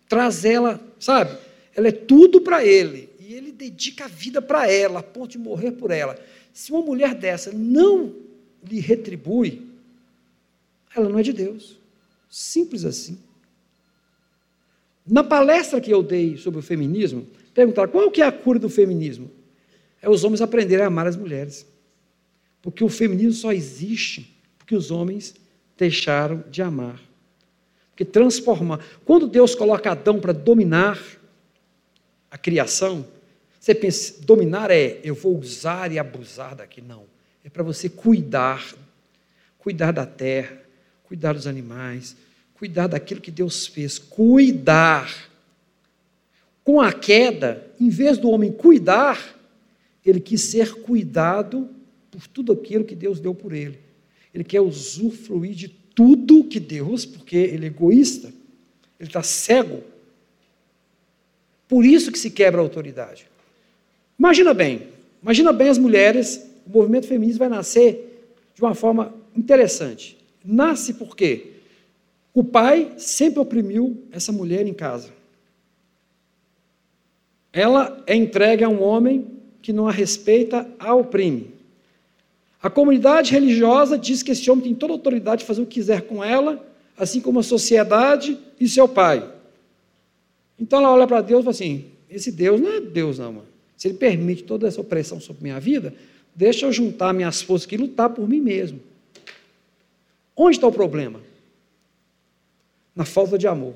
[0.09, 1.39] traz ela, sabe?
[1.77, 3.09] Ela é tudo para ele.
[3.21, 6.19] E ele dedica a vida para ela, a ponto de morrer por ela.
[6.53, 8.13] Se uma mulher dessa não
[8.65, 9.63] lhe retribui,
[10.95, 11.79] ela não é de Deus.
[12.29, 13.19] Simples assim.
[15.07, 18.69] Na palestra que eu dei sobre o feminismo, perguntaram qual que é a cura do
[18.69, 19.31] feminismo?
[20.03, 21.65] É os homens aprenderem a amar as mulheres.
[22.61, 25.35] Porque o feminismo só existe porque os homens
[25.79, 27.01] deixaram de amar.
[27.91, 28.81] Porque transformar.
[29.05, 31.01] Quando Deus coloca Adão para dominar
[32.31, 33.07] a criação,
[33.61, 36.81] você pensa, dominar é eu vou usar e abusar daqui.
[36.81, 37.05] Não.
[37.45, 38.75] É para você cuidar.
[39.59, 40.61] Cuidar da terra,
[41.05, 42.17] cuidar dos animais,
[42.55, 43.97] cuidar daquilo que Deus fez.
[43.97, 45.31] Cuidar.
[46.65, 49.39] Com a queda, em vez do homem cuidar,
[50.11, 51.69] ele quis ser cuidado
[52.11, 53.79] por tudo aquilo que Deus deu por ele.
[54.35, 58.33] Ele quer usufruir de tudo que Deus, porque ele é egoísta,
[58.99, 59.83] ele está cego.
[61.69, 63.27] Por isso que se quebra a autoridade.
[64.19, 64.89] Imagina bem,
[65.23, 70.19] imagina bem as mulheres, o movimento feminista vai nascer de uma forma interessante.
[70.45, 71.53] Nasce por quê?
[72.35, 75.11] O pai sempre oprimiu essa mulher em casa.
[77.53, 79.27] Ela é entregue a um homem
[79.63, 81.55] que não a respeita, a oprime.
[82.63, 85.75] A comunidade religiosa diz que esse homem tem toda a autoridade de fazer o que
[85.75, 86.65] quiser com ela,
[86.97, 89.29] assim como a sociedade e seu pai.
[90.59, 93.47] Então ela olha para Deus e fala assim: esse Deus não é Deus, não, mano.
[93.77, 95.93] Se ele permite toda essa opressão sobre minha vida,
[96.35, 98.79] deixa eu juntar minhas forças aqui e lutar por mim mesmo.
[100.37, 101.21] Onde está o problema?
[102.95, 103.75] Na falta de amor.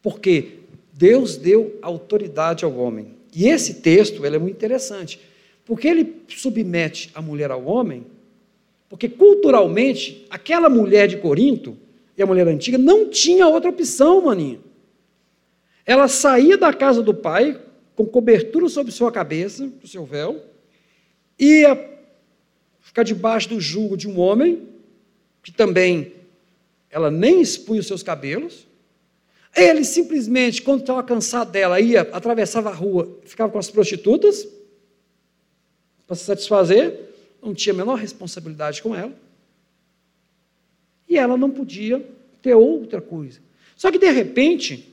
[0.00, 0.58] Porque
[0.92, 3.17] Deus deu autoridade ao homem.
[3.38, 5.20] E esse texto ele é muito interessante,
[5.64, 8.04] porque ele submete a mulher ao homem,
[8.88, 11.76] porque culturalmente aquela mulher de Corinto
[12.16, 14.60] e a mulher antiga não tinha outra opção, maninho.
[15.86, 17.62] Ela saía da casa do pai
[17.94, 20.42] com cobertura sobre sua cabeça, o seu véu,
[21.38, 21.76] ia
[22.80, 24.66] ficar debaixo do jugo de um homem
[25.44, 26.12] que também
[26.90, 28.66] ela nem expunha os seus cabelos,
[29.60, 34.46] ele simplesmente, quando estava cansado dela, ia, atravessava a rua, ficava com as prostitutas,
[36.06, 37.08] para se satisfazer,
[37.42, 39.12] não tinha a menor responsabilidade com ela.
[41.08, 42.04] E ela não podia
[42.40, 43.40] ter outra coisa.
[43.76, 44.92] Só que, de repente,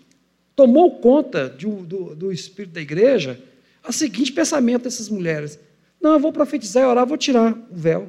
[0.56, 3.42] tomou conta de, do, do espírito da igreja
[3.88, 5.60] o seguinte pensamento dessas mulheres:
[6.02, 8.02] Não, eu vou profetizar e orar, vou tirar o véu.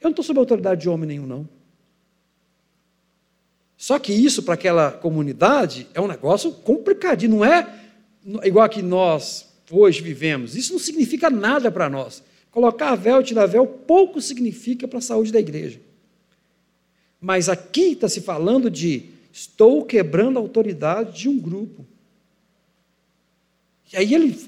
[0.00, 1.48] Eu não estou sob autoridade de homem nenhum, não.
[3.76, 7.66] Só que isso, para aquela comunidade, é um negócio complicadinho, não é
[8.44, 10.56] igual que nós hoje vivemos.
[10.56, 12.22] Isso não significa nada para nós.
[12.50, 15.80] Colocar véu tirar véu pouco significa para a saúde da igreja.
[17.20, 21.84] Mas aqui está se falando de estou quebrando a autoridade de um grupo.
[23.92, 24.40] E aí ele,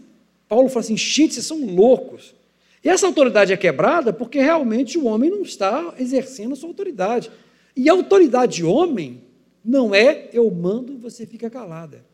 [0.48, 2.34] Paulo fala assim, gente, vocês são loucos.
[2.82, 7.30] E essa autoridade é quebrada porque realmente o homem não está exercendo a sua autoridade.
[7.78, 9.22] E a autoridade de homem
[9.64, 12.04] não é eu mando, você fica calada.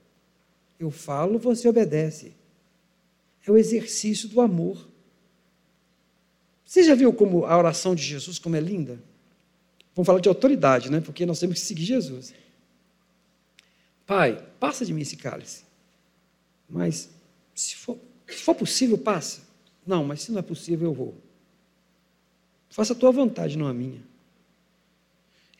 [0.78, 2.34] Eu falo, você obedece.
[3.46, 4.86] É o exercício do amor.
[6.66, 9.02] Você já viu como a oração de Jesus como é linda?
[9.94, 11.00] Vamos falar de autoridade, né?
[11.00, 12.34] Porque nós temos que seguir Jesus.
[14.04, 15.64] Pai, passa de mim esse cálice.
[16.68, 17.08] Mas
[17.54, 19.40] se for, se for possível, passa.
[19.86, 21.14] Não, mas se não é possível, eu vou.
[22.68, 24.12] Faça a tua vontade, não a minha.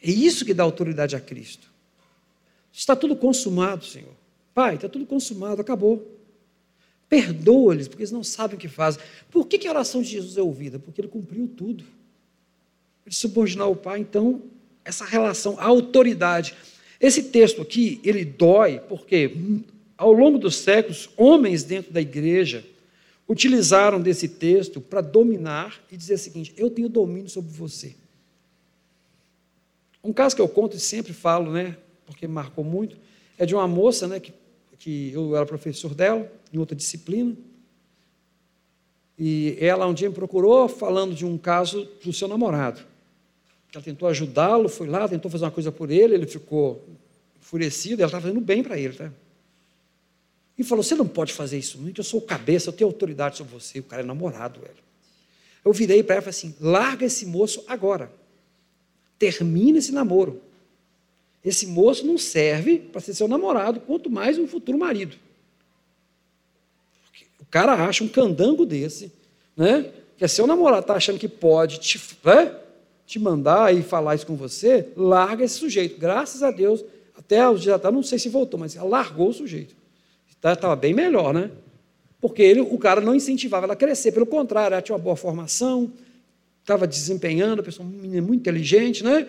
[0.04, 1.70] É isso que dá autoridade a Cristo.
[2.70, 4.12] Está tudo consumado, Senhor.
[4.52, 6.06] Pai, está tudo consumado, acabou.
[7.08, 9.02] Perdoa-lhes, porque eles não sabem o que fazem.
[9.30, 10.78] Por que, a oração de Jesus é ouvida?
[10.78, 11.84] Porque ele cumpriu tudo.
[13.06, 14.42] Ele subordinar o Pai, então,
[14.84, 16.54] essa relação, a autoridade.
[17.00, 19.34] Esse texto aqui, ele dói, porque
[19.96, 22.62] ao longo dos séculos, homens dentro da igreja
[23.26, 27.94] utilizaram desse texto para dominar e dizer o seguinte: eu tenho domínio sobre você.
[30.04, 32.96] Um caso que eu conto e sempre falo, né, porque marcou muito,
[33.38, 34.34] é de uma moça, né, que,
[34.78, 37.34] que eu era professor dela, em outra disciplina,
[39.18, 42.82] e ela um dia me procurou falando de um caso do seu namorado.
[43.72, 46.84] Ela tentou ajudá-lo, foi lá, tentou fazer uma coisa por ele, ele ficou
[47.40, 48.94] enfurecido, ela estava fazendo bem para ele.
[48.94, 49.10] Tá?
[50.58, 53.36] E falou: Você não pode fazer isso, não, eu sou o cabeça, eu tenho autoridade
[53.36, 53.80] sobre você.
[53.80, 54.84] O cara é namorado, velho.
[55.64, 58.10] Eu virei para ela e falei assim: Larga esse moço agora.
[59.24, 60.42] Termina esse namoro.
[61.42, 65.16] Esse moço não serve para ser seu namorado, quanto mais um futuro marido.
[67.40, 69.10] O cara acha um candango desse,
[69.56, 69.90] né?
[70.18, 72.54] Que é seu namorado, está achando que pode te, né?
[73.06, 75.98] te mandar e falar isso com você, larga esse sujeito.
[75.98, 76.84] Graças a Deus,
[77.16, 79.74] até os dias não sei se voltou, mas ela largou o sujeito.
[80.28, 81.50] Estava tá, bem melhor, né?
[82.20, 85.16] Porque ele, o cara não incentivava ela a crescer, pelo contrário, ela tinha uma boa
[85.16, 85.90] formação,
[86.64, 89.28] estava desempenhando, a pessoa muito inteligente, né?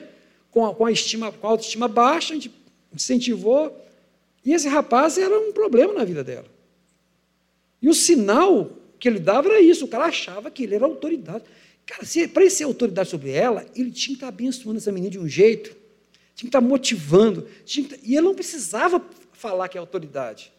[0.50, 2.52] Com a, com a, estima, com a autoestima baixa, a gente
[2.94, 3.78] incentivou.
[4.44, 6.46] E esse rapaz era um problema na vida dela.
[7.82, 11.44] E o sinal que ele dava era isso, o cara achava que ele era autoridade.
[11.86, 15.20] Cara, para ele ser autoridade sobre ela, ele tinha que estar abençoando essa menina de
[15.20, 15.76] um jeito,
[16.36, 20.52] tinha que estar motivando, que estar, e ele não precisava falar que é autoridade.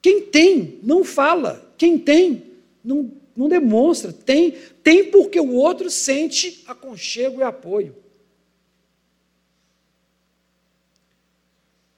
[0.00, 1.72] Quem tem, não fala.
[1.76, 2.42] Quem tem,
[2.82, 4.12] não, não demonstra.
[4.12, 7.94] Tem, tem porque o outro sente aconchego e apoio.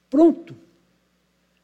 [0.09, 0.55] Pronto.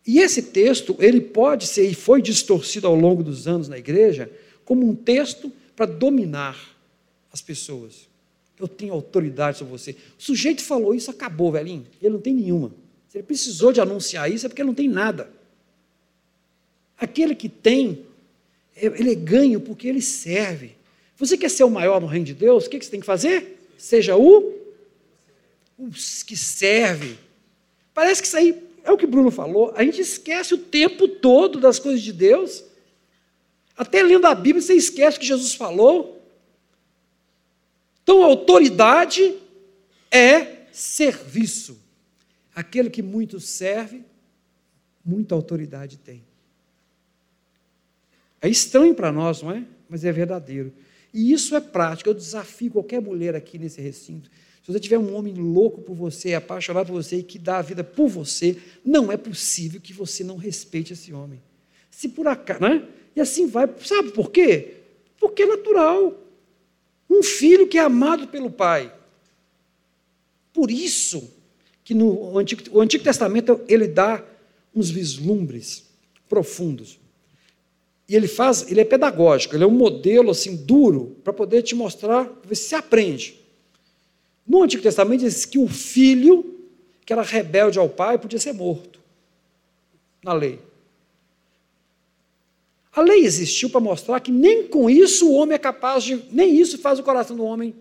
[0.05, 4.29] E esse texto, ele pode ser, e foi distorcido ao longo dos anos na igreja,
[4.65, 6.75] como um texto para dominar
[7.31, 8.07] as pessoas.
[8.59, 9.91] Eu tenho autoridade sobre você.
[10.19, 11.85] O sujeito falou isso, acabou, velhinho.
[12.01, 12.71] Ele não tem nenhuma.
[13.07, 15.31] Se ele precisou de anunciar isso, é porque ele não tem nada.
[16.97, 18.05] Aquele que tem,
[18.75, 20.75] ele é ganho porque ele serve.
[21.17, 22.65] Você quer ser o maior no reino de Deus?
[22.65, 23.59] O que você tem que fazer?
[23.77, 24.53] Seja o,
[25.77, 25.89] o
[26.25, 27.17] que serve.
[27.93, 29.71] Parece que isso aí é o que Bruno falou.
[29.75, 32.63] A gente esquece o tempo todo das coisas de Deus.
[33.77, 36.21] Até lendo a Bíblia, você esquece o que Jesus falou.
[38.01, 39.35] Então, autoridade
[40.11, 41.81] é serviço.
[42.53, 44.03] Aquele que muito serve,
[45.03, 46.23] muita autoridade tem.
[48.43, 49.63] É estranho para nós, não é?
[49.87, 50.73] Mas é verdadeiro.
[51.13, 52.09] E isso é prático.
[52.09, 54.29] Eu desafio qualquer mulher aqui nesse recinto.
[54.61, 57.61] Se você tiver um homem louco por você, apaixonado por você e que dá a
[57.61, 61.41] vida por você, não é possível que você não respeite esse homem.
[61.89, 62.85] Se por acaso, né?
[63.15, 63.69] E assim vai.
[63.81, 64.75] Sabe por quê?
[65.17, 66.19] Porque é natural.
[67.09, 68.93] Um filho que é amado pelo pai.
[70.51, 71.31] Por isso
[71.81, 74.21] que no Antigo, o Antigo Testamento ele dá
[74.75, 75.85] uns vislumbres
[76.27, 76.99] profundos.
[78.13, 81.73] E ele faz, ele é pedagógico, ele é um modelo assim duro para poder te
[81.73, 83.41] mostrar, ver se aprende.
[84.45, 86.59] No Antigo Testamento diz que o filho
[87.03, 88.99] que era rebelde ao pai podia ser morto.
[90.23, 90.59] Na lei.
[92.95, 96.55] A lei existiu para mostrar que nem com isso o homem é capaz de, nem
[96.55, 97.73] isso faz o coração do homem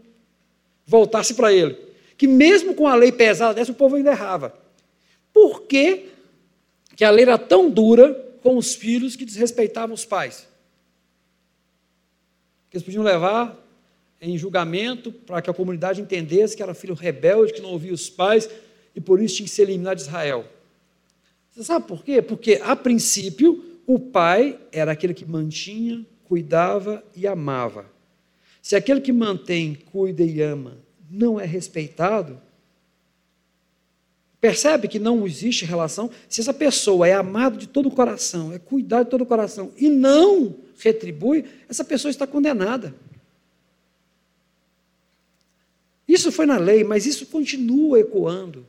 [0.86, 1.76] voltar-se para ele.
[2.16, 4.54] Que mesmo com a lei pesada dessa, o povo ainda errava.
[5.30, 6.07] Por que
[7.02, 10.49] a lei era tão dura com os filhos que desrespeitavam os pais.
[12.70, 13.59] Que eles podiam levar
[14.20, 18.09] em julgamento para que a comunidade entendesse que era filho rebelde, que não ouvia os
[18.09, 18.49] pais
[18.95, 20.47] e por isso tinha que ser eliminado de Israel.
[21.51, 22.22] Você sabe por quê?
[22.22, 27.86] Porque, a princípio, o pai era aquele que mantinha, cuidava e amava.
[28.62, 30.78] Se aquele que mantém, cuida e ama
[31.11, 32.40] não é respeitado,
[34.43, 36.11] Percebe que não existe relação?
[36.28, 39.70] Se essa pessoa é amada de todo o coração, é cuidada de todo o coração
[39.78, 42.93] e não retribui, essa pessoa está condenada.
[46.09, 48.66] Isso foi na lei, mas isso continua ecoando.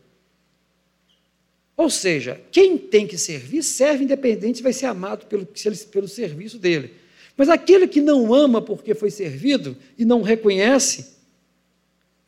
[1.76, 5.47] Ou seja, quem tem que servir, serve independente vai ser amado pelo,
[5.91, 6.93] pelo serviço dele.
[7.36, 11.15] Mas aquele que não ama porque foi servido e não reconhece,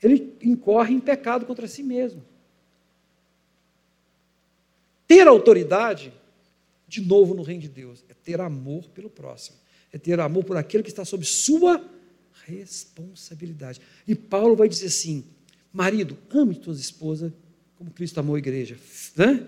[0.01, 2.23] ele incorre em pecado contra si mesmo.
[5.07, 6.11] Ter autoridade,
[6.87, 9.57] de novo no reino de Deus, é ter amor pelo próximo,
[9.91, 11.83] é ter amor por aquele que está sob sua
[12.45, 13.79] responsabilidade.
[14.07, 15.23] E Paulo vai dizer assim:
[15.71, 17.33] marido, ame tua esposa
[17.77, 18.77] como Cristo amou a igreja.
[19.15, 19.45] Né?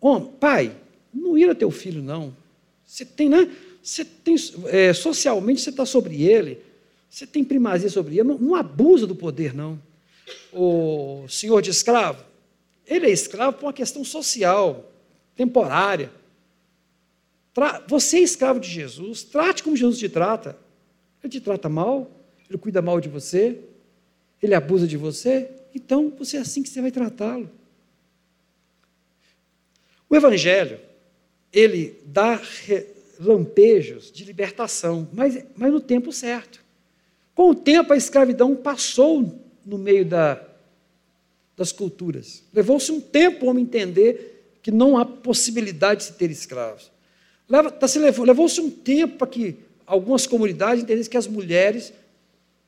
[0.00, 0.76] Homem, pai,
[1.12, 2.34] não ira teu filho, não.
[2.84, 3.50] Você tem, né?
[3.82, 4.34] Você tem,
[4.66, 6.58] é, socialmente você está sobre ele,
[7.08, 9.80] você tem primazia sobre ele, não, não abusa do poder, não.
[10.52, 12.24] O senhor de escravo,
[12.90, 14.92] ele é escravo por uma questão social,
[15.36, 16.10] temporária.
[17.54, 20.58] Tra você é escravo de Jesus, trate como Jesus te trata.
[21.22, 22.10] Ele te trata mal,
[22.48, 23.60] ele cuida mal de você,
[24.42, 27.48] ele abusa de você, então você é assim que você vai tratá-lo.
[30.08, 30.80] O Evangelho,
[31.52, 32.40] ele dá
[33.20, 36.60] lampejos de libertação, mas, mas no tempo certo.
[37.36, 40.49] Com o tempo, a escravidão passou no meio da,
[41.60, 42.42] das culturas.
[42.54, 46.90] Levou-se um tempo o homem entender que não há possibilidade de se ter escravos.
[47.78, 51.92] Tá, se levou, levou-se um tempo para que algumas comunidades entendessem que as mulheres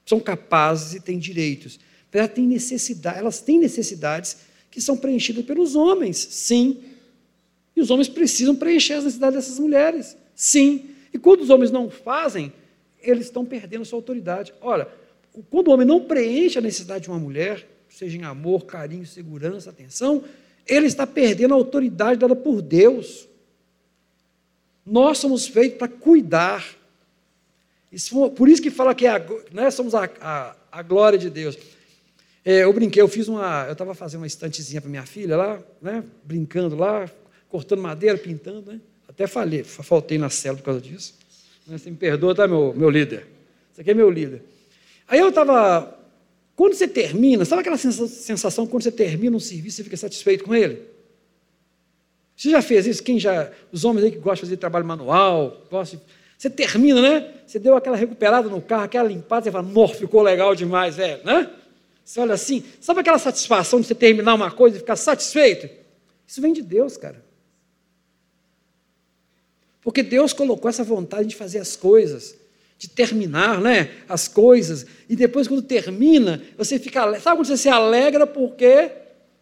[0.04, 1.80] são capazes e têm direitos.
[2.12, 4.36] Elas têm, necessidade, elas têm necessidades
[4.70, 6.82] que são preenchidas pelos homens, sim.
[7.74, 10.90] E os homens precisam preencher as necessidades dessas mulheres, sim.
[11.14, 12.52] E quando os homens não fazem,
[13.00, 14.52] eles estão perdendo sua autoridade.
[14.60, 14.86] Olha,
[15.48, 19.70] quando o homem não preenche a necessidade de uma mulher, seja em amor, carinho, segurança,
[19.70, 20.24] atenção,
[20.66, 23.28] ele está perdendo a autoridade dada por Deus.
[24.84, 26.66] Nós somos feitos para cuidar.
[27.90, 31.58] Isso, por isso que fala que é né, somos a, a, a, glória de Deus.
[32.44, 33.66] É, eu brinquei, eu fiz uma.
[33.66, 37.08] Eu estava fazendo uma estantezinha para minha filha lá, né, brincando lá,
[37.48, 38.80] cortando madeira, pintando, né?
[39.06, 41.14] Até falei, faltei na cela por causa disso.
[41.66, 43.26] Você me perdoa, tá, meu, meu líder?
[43.70, 44.42] Isso aqui é meu líder.
[45.06, 46.01] Aí eu estava
[46.54, 50.54] quando você termina, sabe aquela sensação quando você termina um serviço, você fica satisfeito com
[50.54, 50.82] ele?
[52.36, 53.02] Você já fez isso?
[53.02, 56.00] Quem já, os homens aí que gostam de fazer trabalho manual, gostam,
[56.36, 57.34] você termina, né?
[57.46, 61.24] Você deu aquela recuperada no carro, aquela limpada, você fala, nossa, ficou legal demais, velho,
[61.24, 61.50] né?
[62.04, 65.68] Você olha assim, sabe aquela satisfação de você terminar uma coisa e ficar satisfeito?
[66.26, 67.24] Isso vem de Deus, cara.
[69.80, 72.36] Porque Deus colocou essa vontade de fazer as coisas
[72.82, 77.00] de terminar né, as coisas, e depois, quando termina, você fica.
[77.20, 78.90] Sabe quando você se alegra porque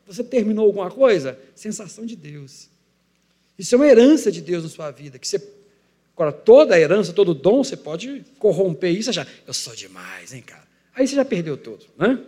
[0.07, 1.39] você terminou alguma coisa?
[1.55, 2.69] Sensação de Deus.
[3.59, 5.19] Isso é uma herança de Deus na sua vida.
[5.19, 5.43] Que você,
[6.15, 10.35] agora, toda a herança, todo dom, você pode corromper isso e achar, eu sou demais,
[10.35, 10.69] hein, cara?
[10.95, 12.19] Aí você já perdeu tudo, né?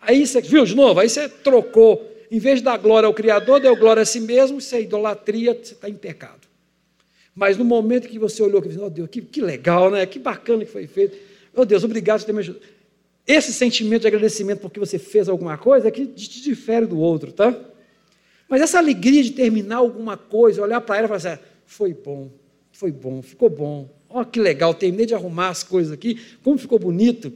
[0.00, 0.98] Aí você, viu de novo?
[0.98, 4.60] Aí você trocou, em vez de dar glória ao Criador, deu glória a si mesmo,
[4.60, 6.53] isso é idolatria, você está em pecado.
[7.34, 10.06] Mas no momento que você olhou, que disse, oh Deus, que, que legal, né?
[10.06, 11.16] Que bacana que foi feito.
[11.54, 12.64] Oh Deus, obrigado por ter me ajudado.
[13.26, 17.32] Esse sentimento de agradecimento porque você fez alguma coisa é que te difere do outro,
[17.32, 17.58] tá?
[18.48, 21.94] Mas essa alegria de terminar alguma coisa, olhar para ela e falar assim, ah, foi
[21.94, 22.30] bom,
[22.70, 23.88] foi bom, ficou bom.
[24.08, 27.32] Ó, oh, que legal, terminei de arrumar as coisas aqui, como ficou bonito.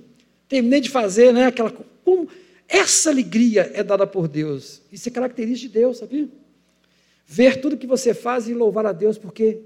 [0.47, 1.73] Terminei de fazer, né, aquela
[2.05, 2.29] como
[2.69, 4.83] essa alegria é dada por Deus.
[4.93, 6.29] Isso é característica de Deus, sabia?
[7.27, 9.61] Ver tudo que você faz e louvar a Deus porque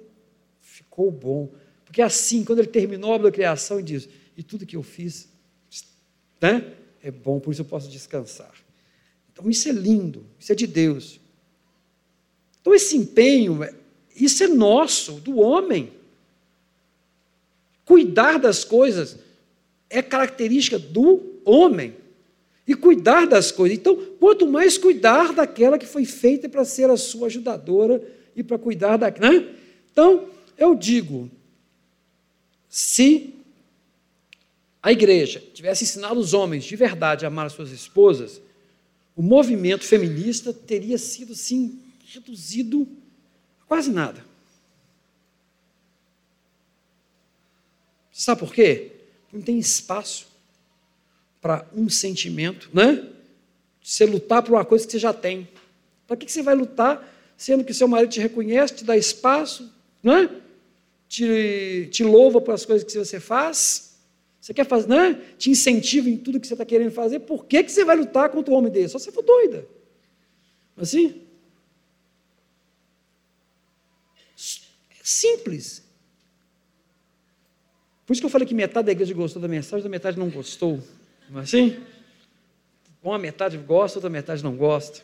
[0.72, 1.52] ficou bom.
[1.84, 4.82] Porque assim, quando ele terminou a obra da criação, ele diz: E tudo que eu
[4.82, 5.28] fiz
[6.40, 8.54] né, é bom, por isso eu posso descansar.
[9.32, 11.20] Então isso é lindo, isso é de Deus.
[12.60, 13.60] Então esse empenho,
[14.16, 15.92] isso é nosso, do homem.
[17.84, 19.18] Cuidar das coisas
[19.90, 21.94] é característica do homem.
[22.66, 23.76] E cuidar das coisas.
[23.76, 28.00] Então, quanto mais cuidar daquela que foi feita para ser a sua ajudadora
[28.36, 29.10] e para cuidar da.
[29.10, 29.48] Né?
[29.90, 30.28] Então,
[30.62, 31.28] eu digo,
[32.68, 33.34] se
[34.82, 38.40] a igreja tivesse ensinado os homens de verdade a amar as suas esposas,
[39.16, 42.88] o movimento feminista teria sido, sim, reduzido
[43.60, 44.24] a quase nada.
[48.12, 48.92] Sabe por quê?
[49.32, 50.28] Não tem espaço
[51.40, 53.08] para um sentimento, né?
[53.82, 55.48] Você lutar por uma coisa que você já tem.
[56.06, 57.02] Para que você vai lutar,
[57.36, 60.41] sendo que seu marido te reconhece, te dá espaço, não é?
[61.12, 63.98] Te, te louva pelas coisas que você faz,
[64.40, 65.20] você quer fazer, né?
[65.36, 68.30] te incentiva em tudo que você está querendo fazer, por que, que você vai lutar
[68.30, 68.92] contra um homem desse?
[68.92, 69.68] Só se for doida.
[70.74, 71.20] Assim?
[74.90, 75.82] É simples.
[78.06, 80.30] Por isso que eu falei que metade da igreja gostou da mensagem, da metade não
[80.30, 80.82] gostou.
[81.28, 81.78] Não é assim?
[83.02, 85.02] Uma metade gosta, outra metade não gosta.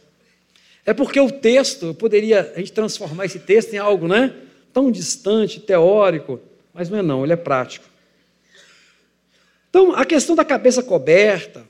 [0.87, 4.48] É porque o texto, poderia a gente transformar esse texto em algo, né?
[4.79, 6.39] Tão distante, teórico,
[6.73, 7.85] mas não é não, ele é prático.
[9.69, 11.67] Então, a questão da cabeça coberta,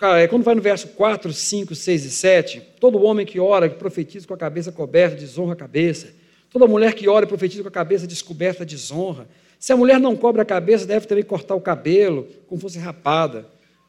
[0.00, 3.74] é, quando vai no verso 4, 5, 6 e 7, todo homem que ora, que
[3.74, 6.14] profetiza com a cabeça coberta, desonra a cabeça.
[6.50, 9.26] Toda mulher que ora e profetiza com a cabeça descoberta, desonra.
[9.58, 13.44] Se a mulher não cobre a cabeça, deve também cortar o cabelo, como fosse rapada.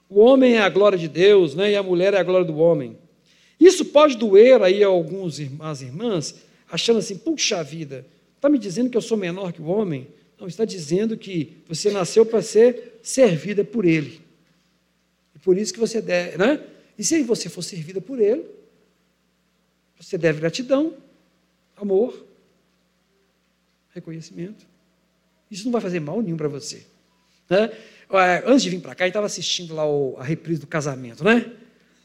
[0.09, 1.69] O homem é a glória de Deus, né?
[1.69, 2.97] e a mulher é a glória do homem.
[3.59, 6.41] Isso pode doer aí a algumas irmãs irmãs,
[6.73, 8.03] achando assim, puxa vida,
[8.35, 10.07] está me dizendo que eu sou menor que o homem?
[10.39, 14.19] Não, está dizendo que você nasceu para ser servida por ele.
[15.35, 16.59] E por isso que você deve, né?
[16.97, 18.43] E se você for servida por ele,
[19.99, 20.97] você deve gratidão,
[21.77, 22.25] amor,
[23.91, 24.65] reconhecimento.
[25.51, 26.87] Isso não vai fazer mal nenhum para você.
[27.47, 27.71] Né?
[28.47, 29.83] Antes de vir para cá, eu estava assistindo lá
[30.17, 31.53] a reprise do casamento, né?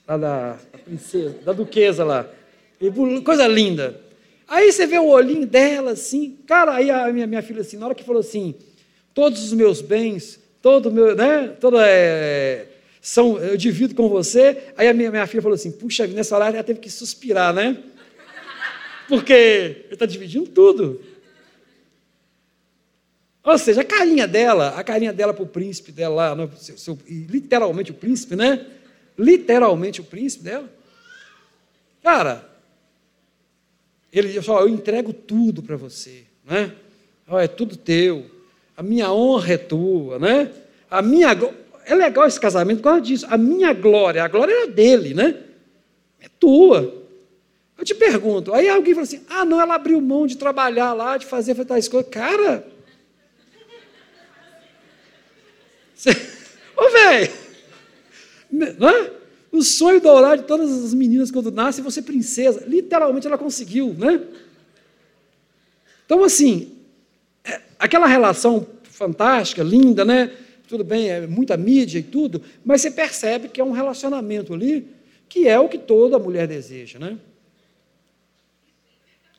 [0.06, 2.30] Lá da, da princesa, da duquesa lá.
[2.78, 2.90] E,
[3.22, 4.07] coisa linda.
[4.49, 7.84] Aí você vê o olhinho dela assim, cara, aí a minha, minha filha assim, na
[7.84, 8.55] hora que falou assim,
[9.12, 12.66] todos os meus bens, todo meu, né, toda é,
[13.03, 14.72] são, eu divido com você.
[14.74, 17.76] Aí a minha, minha filha falou assim, puxa, nessa hora ela teve que suspirar, né?
[19.07, 21.01] Porque ele está dividindo tudo.
[23.44, 26.99] Ou seja, a carinha dela, a carinha dela para o príncipe dela lá, seu, seu,
[27.07, 28.66] literalmente o príncipe, né?
[29.18, 30.68] Literalmente o príncipe dela.
[32.03, 32.47] Cara,
[34.12, 36.72] ele diz: Ó, eu entrego tudo para você, né?
[37.26, 38.26] Ó, é tudo teu.
[38.76, 40.50] A minha honra é tua, né?
[40.90, 41.36] A minha
[41.84, 43.26] é legal esse casamento por causa disso.
[43.28, 45.34] A minha glória, a glória é dele, né?
[46.20, 46.94] É tua.
[47.76, 51.16] Eu te pergunto, aí alguém fala assim: ah, não, ela abriu mão de trabalhar lá,
[51.16, 52.11] de fazer tais coisas.
[52.11, 52.64] Cara,
[56.76, 57.32] Ô, velho!
[58.50, 59.11] Né?
[59.51, 62.64] O sonho dourado de todas as meninas quando nascem é você princesa.
[62.66, 64.22] Literalmente ela conseguiu, né?
[66.05, 66.72] Então, assim,
[67.44, 70.32] é, aquela relação fantástica, linda, né?
[70.68, 74.86] Tudo bem, é muita mídia e tudo, mas você percebe que é um relacionamento ali
[75.28, 77.18] que é o que toda mulher deseja, né?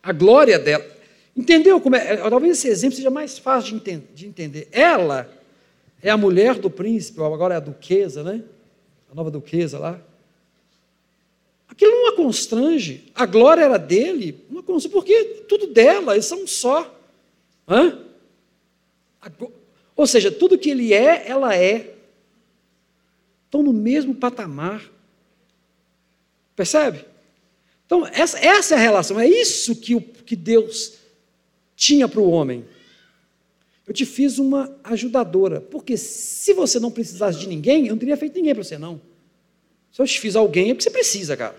[0.02, 0.86] A glória dela.
[1.36, 2.18] Entendeu como é?
[2.18, 3.82] Talvez esse exemplo seja mais fácil
[4.14, 4.68] de entender.
[4.72, 5.30] Ela
[6.02, 8.44] é a mulher do príncipe, agora é a duquesa, né?
[9.12, 10.02] A nova duquesa lá.
[11.68, 13.12] Aquilo não a constrange.
[13.16, 16.96] A glória era dele, não a constrange, porque tudo dela, eles são só.
[17.68, 18.06] Hã?
[19.96, 21.96] Ou seja, tudo que ele é, ela é.
[23.46, 24.90] Estão no mesmo patamar.
[26.56, 27.06] Percebe?
[27.86, 30.94] Então, essa, essa é a relação, é isso que, o, que Deus
[31.76, 32.64] tinha para o homem.
[33.90, 38.16] Eu te fiz uma ajudadora, porque se você não precisasse de ninguém, eu não teria
[38.16, 39.02] feito ninguém para você, não.
[39.92, 41.56] Se eu te fiz alguém, é porque você precisa, cara.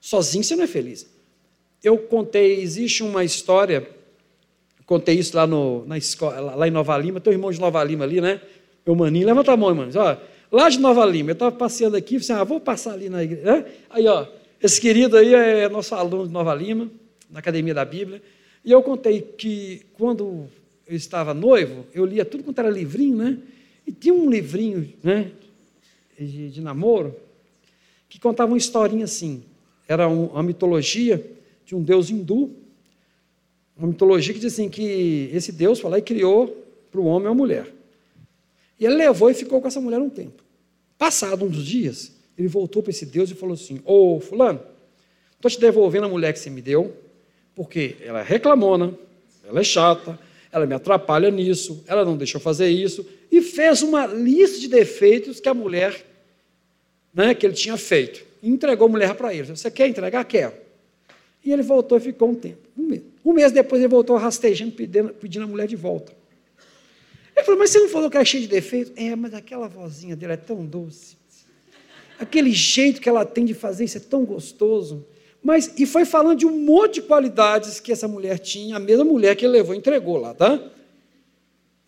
[0.00, 1.06] Sozinho você não é feliz.
[1.84, 3.86] Eu contei, existe uma história,
[4.86, 8.04] contei isso lá, no, na escola, lá em Nova Lima, teu irmão de Nova Lima
[8.04, 8.40] ali, né?
[8.86, 9.92] Meu maninho, levanta a mão, mano.
[9.94, 10.16] Ó,
[10.50, 13.44] lá de Nova Lima, eu estava passeando aqui, falei ah, vou passar ali na igreja.
[13.44, 13.66] Né?
[13.90, 14.26] Aí, ó,
[14.62, 16.90] esse querido aí é nosso aluno de Nova Lima,
[17.30, 18.22] na Academia da Bíblia.
[18.64, 20.48] E eu contei que quando
[20.86, 23.38] eu estava noivo, eu lia tudo quanto era livrinho, né?
[23.86, 25.32] E tinha um livrinho, né?
[26.18, 27.14] De, de namoro,
[28.08, 29.42] que contava uma historinha assim.
[29.88, 31.24] Era um, uma mitologia
[31.64, 32.50] de um deus hindu.
[33.76, 37.28] Uma mitologia que diz assim, que esse deus foi lá e criou para o homem
[37.28, 37.72] uma mulher.
[38.78, 40.42] E ele levou e ficou com essa mulher um tempo.
[40.96, 44.60] Passado uns dias, ele voltou para esse Deus e falou assim: Ô Fulano,
[45.34, 46.94] estou te devolvendo a mulher que você me deu,
[47.54, 48.94] porque ela é reclamona,
[49.44, 50.18] ela é chata,
[50.56, 54.68] ela me atrapalha nisso, ela não deixa eu fazer isso, e fez uma lista de
[54.68, 56.02] defeitos que a mulher,
[57.12, 58.24] né, que ele tinha feito.
[58.42, 59.54] Entregou a mulher para ele.
[59.54, 60.24] Você quer entregar?
[60.24, 60.54] Quero.
[61.44, 62.68] E ele voltou e ficou um tempo.
[62.76, 66.10] Um mês, um mês depois ele voltou rastejando, pedindo, pedindo a mulher de volta.
[67.36, 68.94] Ele falou, mas você não falou que era cheio de defeitos?
[68.96, 71.18] É, mas aquela vozinha dele é tão doce.
[72.18, 75.04] Aquele jeito que ela tem de fazer isso é tão gostoso.
[75.46, 79.04] Mas, e foi falando de um monte de qualidades que essa mulher tinha, a mesma
[79.04, 80.60] mulher que ele levou e entregou lá, tá?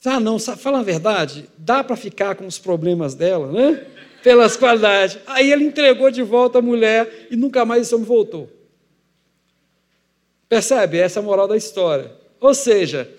[0.04, 3.84] Ah, não, fala a verdade, dá para ficar com os problemas dela, né?
[4.22, 5.18] Pelas qualidades.
[5.26, 8.48] Aí ele entregou de volta a mulher e nunca mais esse homem voltou.
[10.48, 10.98] Percebe?
[10.98, 12.12] Essa é a moral da história.
[12.38, 13.12] Ou seja,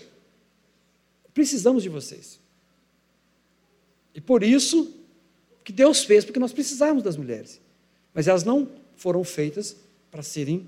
[1.34, 2.40] precisamos de vocês.
[4.16, 4.96] E por isso
[5.66, 7.60] que Deus fez, porque nós precisamos das mulheres.
[8.14, 10.68] Mas elas não foram feitas para serem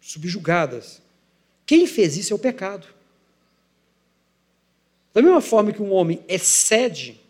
[0.00, 1.02] subjugadas.
[1.66, 2.86] Quem fez isso é o pecado.
[5.12, 7.20] Da mesma forma que um homem excede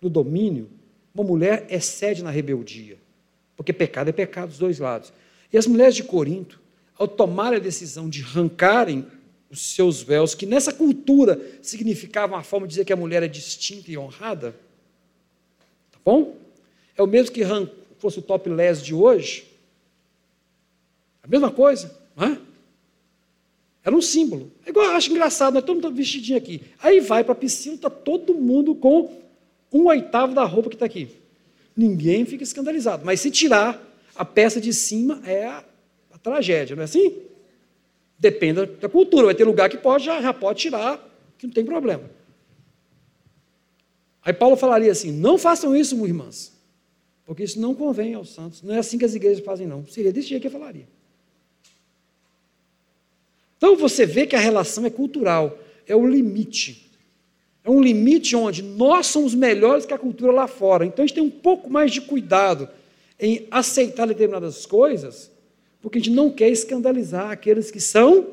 [0.00, 0.68] no domínio,
[1.14, 2.98] uma mulher excede na rebeldia.
[3.56, 5.12] Porque pecado é pecado dos dois lados.
[5.52, 6.60] E as mulheres de Corinto,
[6.96, 9.06] ao tomar a decisão de arrancarem
[9.50, 13.28] os seus véus, que nessa cultura significava uma forma de dizer que a mulher é
[13.28, 14.52] distinta e honrada,
[15.90, 16.36] tá bom?
[16.96, 17.42] É o mesmo que
[17.98, 19.51] fosse o top les de hoje.
[21.22, 22.38] A mesma coisa, não é?
[23.84, 24.52] Era um símbolo.
[24.64, 26.62] É igual, acho engraçado, nós todo mundo vestidinho aqui.
[26.80, 29.10] Aí vai para a piscina, está todo mundo com
[29.72, 31.08] um oitavo da roupa que está aqui.
[31.76, 33.04] Ninguém fica escandalizado.
[33.04, 33.82] Mas se tirar
[34.14, 35.64] a peça de cima, é a,
[36.12, 37.16] a tragédia, não é assim?
[38.18, 39.26] Depende da cultura.
[39.26, 40.98] Vai ter lugar que pode, já, já pode tirar,
[41.38, 42.08] que não tem problema.
[44.24, 46.52] Aí Paulo falaria assim: não façam isso, irmãs,
[47.24, 48.62] porque isso não convém aos santos.
[48.62, 49.84] Não é assim que as igrejas fazem, não.
[49.86, 50.86] Seria desse jeito que eu falaria.
[53.62, 55.56] Então você vê que a relação é cultural,
[55.86, 56.90] é o limite.
[57.62, 60.84] É um limite onde nós somos melhores que a cultura lá fora.
[60.84, 62.68] Então a gente tem um pouco mais de cuidado
[63.20, 65.30] em aceitar determinadas coisas,
[65.80, 68.30] porque a gente não quer escandalizar aqueles que são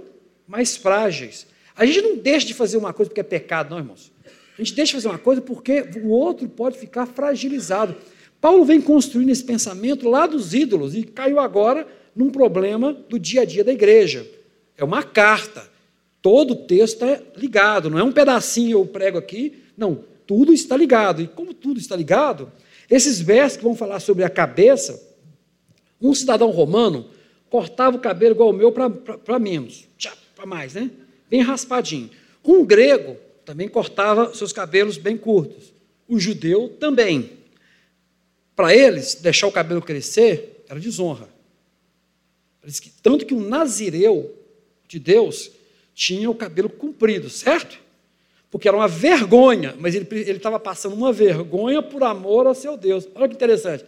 [0.47, 1.45] mais frágeis.
[1.75, 4.11] A gente não deixa de fazer uma coisa porque é pecado, não, irmãos.
[4.57, 7.95] A gente deixa de fazer uma coisa porque o outro pode ficar fragilizado.
[8.41, 13.41] Paulo vem construindo esse pensamento lá dos ídolos e caiu agora num problema do dia
[13.41, 14.38] a dia da igreja.
[14.79, 15.69] É uma carta.
[16.21, 19.63] Todo o texto é ligado, não é um pedacinho eu prego aqui.
[19.77, 21.21] Não, tudo está ligado.
[21.21, 22.51] E como tudo está ligado,
[22.89, 25.01] esses versos que vão falar sobre a cabeça,
[26.01, 27.09] um cidadão romano
[27.49, 29.87] cortava o cabelo igual o meu para menos,
[30.35, 30.89] para mais, né?
[31.29, 32.09] Bem raspadinho.
[32.43, 35.73] Um grego também cortava seus cabelos bem curtos.
[36.07, 37.31] O judeu também.
[38.55, 41.29] Para eles, deixar o cabelo crescer era desonra.
[43.01, 44.38] Tanto que um nazireu
[44.89, 45.51] de Deus
[45.93, 47.79] tinha o cabelo comprido, certo?
[48.49, 53.07] Porque era uma vergonha, mas ele estava passando uma vergonha por amor ao seu Deus.
[53.13, 53.85] Olha que interessante.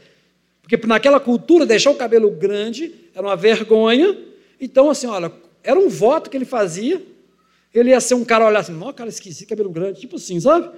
[0.62, 4.16] Porque naquela cultura, deixar o cabelo grande era uma vergonha.
[4.60, 5.32] Então, assim, olha,
[5.64, 7.02] era um voto que ele fazia.
[7.74, 10.70] Ele ia ser um cara olhar assim, nossa, cara esquisito, cabelo grande, tipo assim, sabe?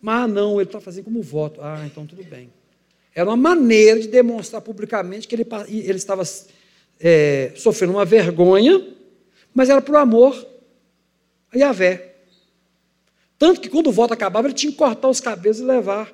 [0.00, 1.60] Mas não, ele está fazendo como voto.
[1.60, 2.50] Ah, então tudo bem.
[3.14, 6.22] Era uma maneira de demonstrar publicamente que ele, ele estava
[6.98, 8.96] é, sofrendo uma vergonha
[9.54, 10.46] mas era por amor
[11.52, 12.14] a Yahvé.
[13.38, 16.12] Tanto que quando o voto acabava, ele tinha que cortar os cabelos e levar,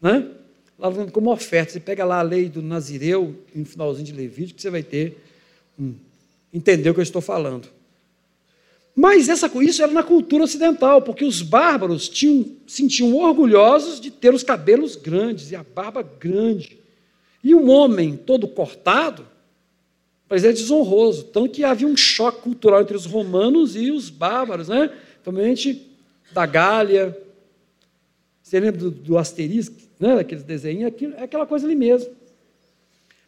[0.00, 0.30] né?
[0.78, 1.72] Lá como oferta.
[1.72, 5.18] Você pega lá a lei do Nazireu, no finalzinho de Levítico, que você vai ter,
[5.78, 5.94] hum,
[6.52, 7.68] entender o que eu estou falando.
[8.94, 14.32] Mas essa, isso era na cultura ocidental, porque os bárbaros tinham, sentiam orgulhosos de ter
[14.32, 16.78] os cabelos grandes e a barba grande.
[17.44, 19.26] E um homem todo cortado,
[20.28, 21.24] mas é desonroso.
[21.24, 24.90] Tanto que havia um choque cultural entre os romanos e os bárbaros, né?
[25.22, 25.90] Principalmente
[26.32, 27.16] da Gália.
[28.42, 30.16] Você lembra do, do asterisco, né?
[30.16, 30.92] Daqueles desenhos?
[31.16, 32.10] É aquela coisa ali mesmo.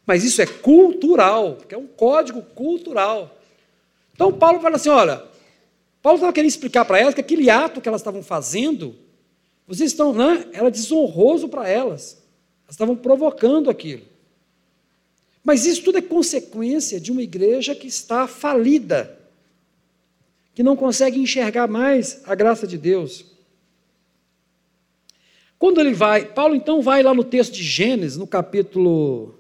[0.07, 3.37] Mas isso é cultural, porque é um código cultural.
[4.15, 5.23] Então Paulo fala assim: olha,
[6.03, 8.97] Paulo estava querendo explicar para elas que aquele ato que elas estavam fazendo,
[9.67, 10.47] vocês estão, né?
[10.53, 12.23] Era desonroso para elas.
[12.65, 14.03] Elas estavam provocando aquilo.
[15.49, 19.19] Mas isso tudo é consequência de uma igreja que está falida,
[20.55, 23.25] que não consegue enxergar mais a graça de Deus.
[25.59, 29.39] Quando ele vai, Paulo então vai lá no texto de Gênesis, no capítulo,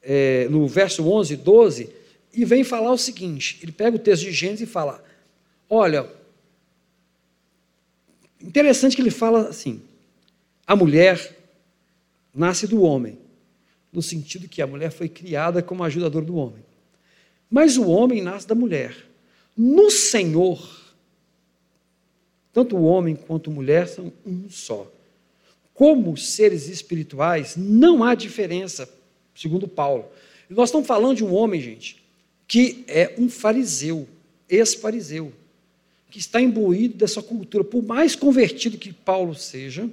[0.00, 1.90] é, no verso 11 e 12,
[2.32, 5.04] e vem falar o seguinte: ele pega o texto de Gênesis e fala:
[5.68, 6.10] Olha,
[8.40, 9.82] interessante que ele fala assim:
[10.66, 11.36] a mulher
[12.34, 13.27] nasce do homem
[13.92, 16.64] no sentido que a mulher foi criada como ajudador do homem.
[17.50, 18.94] Mas o homem nasce da mulher.
[19.56, 20.60] No Senhor,
[22.52, 24.90] tanto o homem quanto a mulher são um só.
[25.72, 28.88] Como seres espirituais, não há diferença,
[29.34, 30.06] segundo Paulo.
[30.50, 32.02] Nós estamos falando de um homem, gente,
[32.46, 34.08] que é um fariseu,
[34.48, 35.32] ex-fariseu,
[36.10, 37.62] que está imbuído dessa cultura.
[37.62, 39.88] Por mais convertido que Paulo seja,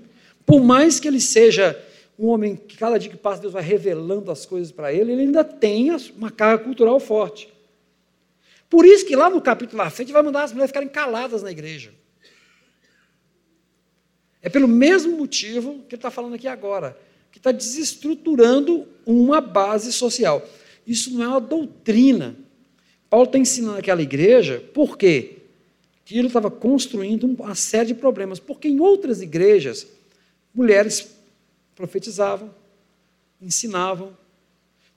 [0.45, 1.79] por mais que ele seja
[2.17, 5.21] um homem que cada dia que passa Deus vai revelando as coisas para ele, ele
[5.23, 7.53] ainda tem uma carga cultural forte.
[8.69, 11.51] Por isso que lá no capítulo à frente vai mandar as mulheres ficarem caladas na
[11.51, 11.93] igreja.
[14.41, 16.97] É pelo mesmo motivo que ele está falando aqui agora,
[17.31, 20.47] que está desestruturando uma base social.
[20.85, 22.35] Isso não é uma doutrina.
[23.09, 25.37] Paulo está ensinando aquela igreja, por quê?
[26.03, 28.39] Que ele estava construindo uma série de problemas.
[28.39, 29.87] Porque em outras igrejas,
[30.53, 31.14] mulheres
[31.75, 32.53] profetizavam,
[33.41, 34.15] ensinavam,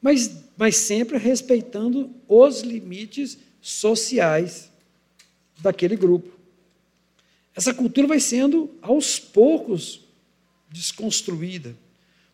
[0.00, 4.70] mas, mas sempre respeitando os limites sociais
[5.60, 6.38] daquele grupo.
[7.54, 10.04] Essa cultura vai sendo, aos poucos,
[10.70, 11.74] desconstruída.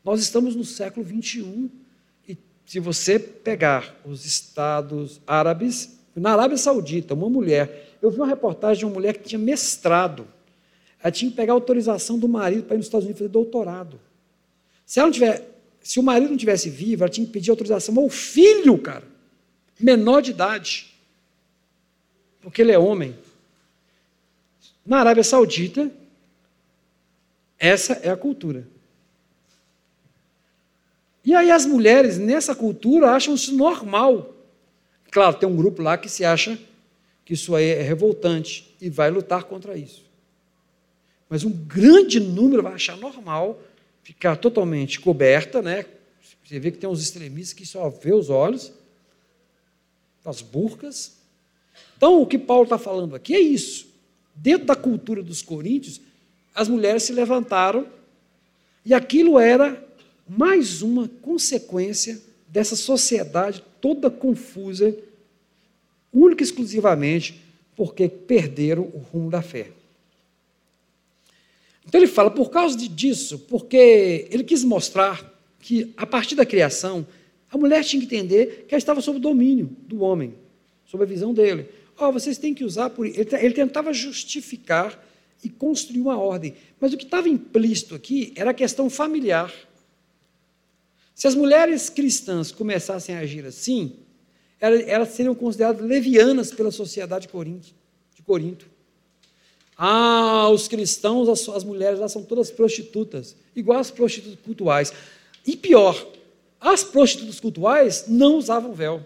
[0.05, 1.71] Nós estamos no século 21
[2.29, 2.37] e
[2.67, 8.81] se você pegar os estados árabes, na Arábia Saudita, uma mulher, eu vi uma reportagem
[8.81, 10.29] de uma mulher que tinha mestrado,
[11.03, 13.99] ela tinha que pegar autorização do marido para ir nos Estados Unidos fazer doutorado.
[14.85, 15.47] Se ela não tiver,
[15.81, 19.05] se o marido não tivesse vivo, ela tinha que pedir autorização ao filho, cara,
[19.79, 20.95] menor de idade,
[22.41, 23.17] porque ele é homem.
[24.85, 25.91] Na Arábia Saudita,
[27.59, 28.67] essa é a cultura.
[31.25, 34.35] E aí as mulheres nessa cultura acham isso normal.
[35.11, 36.59] Claro, tem um grupo lá que se acha
[37.25, 40.05] que isso aí é revoltante e vai lutar contra isso.
[41.29, 43.59] Mas um grande número vai achar normal
[44.05, 45.87] ficar totalmente coberta, né?
[46.45, 48.71] Você vê que tem uns extremistas que só vê os olhos,
[50.25, 51.17] as burcas.
[51.97, 53.89] Então, o que Paulo está falando aqui é isso.
[54.35, 56.01] Dentro da cultura dos coríntios,
[56.55, 57.89] as mulheres se levantaram
[58.85, 59.83] e aquilo era
[60.29, 64.95] mais uma consequência dessa sociedade toda confusa,
[66.13, 67.43] única e exclusivamente
[67.75, 69.71] porque perderam o rumo da fé.
[71.87, 77.07] Então ele fala, por causa disso, porque ele quis mostrar que, a partir da criação,
[77.51, 80.35] a mulher tinha que entender que ela estava sob o domínio do homem,
[80.85, 81.69] sob a visão dele.
[81.99, 83.07] Oh, vocês têm que usar por.
[83.07, 85.01] Ele, ele tentava justificar
[85.43, 86.55] e construir uma ordem.
[86.81, 89.53] Mas o que estava implícito aqui era a questão familiar.
[91.15, 93.97] Se as mulheres cristãs começassem a agir assim,
[94.61, 98.67] elas seriam consideradas levianas pela sociedade de Corinto.
[99.77, 104.93] Ah, os cristãos, as, as mulheres lá são todas prostitutas, igual as prostitutas cultuais.
[105.47, 106.07] E pior,
[106.61, 109.05] as prostitutas cultuais não usavam véu.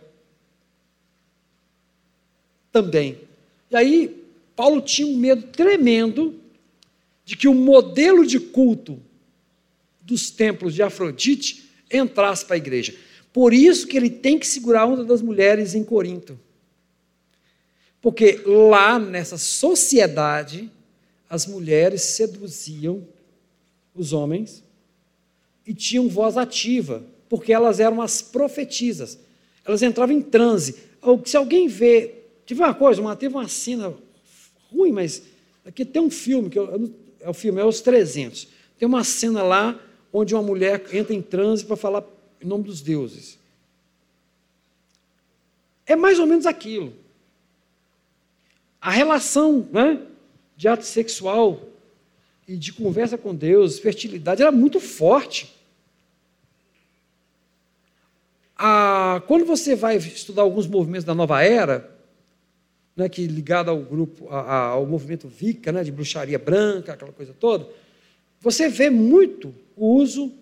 [2.71, 3.19] Também.
[3.71, 6.39] E aí, Paulo tinha um medo tremendo
[7.25, 9.01] de que o modelo de culto
[10.01, 12.95] dos templos de Afrodite entrasse para a igreja.
[13.33, 16.39] Por isso que ele tem que segurar a onda das mulheres em Corinto.
[18.01, 20.71] Porque lá nessa sociedade,
[21.29, 23.07] as mulheres seduziam
[23.95, 24.63] os homens
[25.67, 29.19] e tinham voz ativa, porque elas eram as profetisas.
[29.65, 30.77] Elas entravam em transe.
[31.27, 32.15] Se alguém vê,
[32.47, 33.93] tive uma coisa, uma, teve uma cena
[34.73, 35.23] ruim, mas
[35.65, 36.91] aqui tem um filme, que eu,
[37.21, 38.49] é o filme, é Os 300.
[38.79, 39.79] Tem uma cena lá
[40.13, 42.05] onde uma mulher entra em transe para falar
[42.41, 43.39] em nome dos deuses.
[45.85, 46.93] É mais ou menos aquilo.
[48.81, 50.01] A relação né,
[50.57, 51.61] de ato sexual
[52.47, 55.55] e de conversa com Deus, fertilidade, era muito forte.
[58.57, 61.91] Ah, quando você vai estudar alguns movimentos da nova era,
[62.97, 67.13] né, que ligado ao grupo, a, a, ao movimento Wicca, né, de bruxaria branca, aquela
[67.13, 67.69] coisa toda,
[68.41, 70.33] você vê muito o uso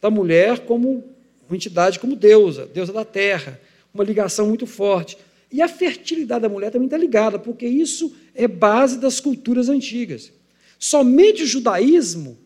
[0.00, 1.04] da mulher como
[1.48, 3.60] uma entidade, como deusa, deusa da terra,
[3.92, 5.18] uma ligação muito forte.
[5.52, 10.32] E a fertilidade da mulher também está ligada, porque isso é base das culturas antigas.
[10.78, 12.38] Somente o judaísmo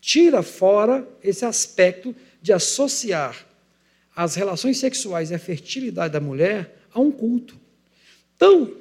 [0.00, 3.46] tira fora esse aspecto de associar
[4.14, 7.58] as relações sexuais e a fertilidade da mulher a um culto.
[8.36, 8.72] Então,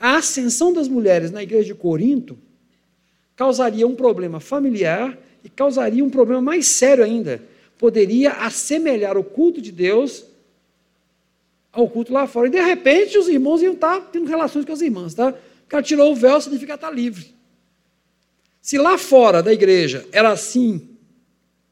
[0.00, 2.36] a ascensão das mulheres na igreja de Corinto
[3.36, 7.42] causaria um problema familiar e causaria um problema mais sério ainda.
[7.78, 10.24] Poderia assemelhar o culto de Deus
[11.74, 12.46] ao culto lá fora.
[12.46, 15.14] E de repente os irmãos iam estar tendo relações com as irmãs.
[15.14, 15.30] Tá?
[15.30, 17.34] O cara tirou o véu, significa estar livre.
[18.62, 20.88] Se lá fora da igreja era assim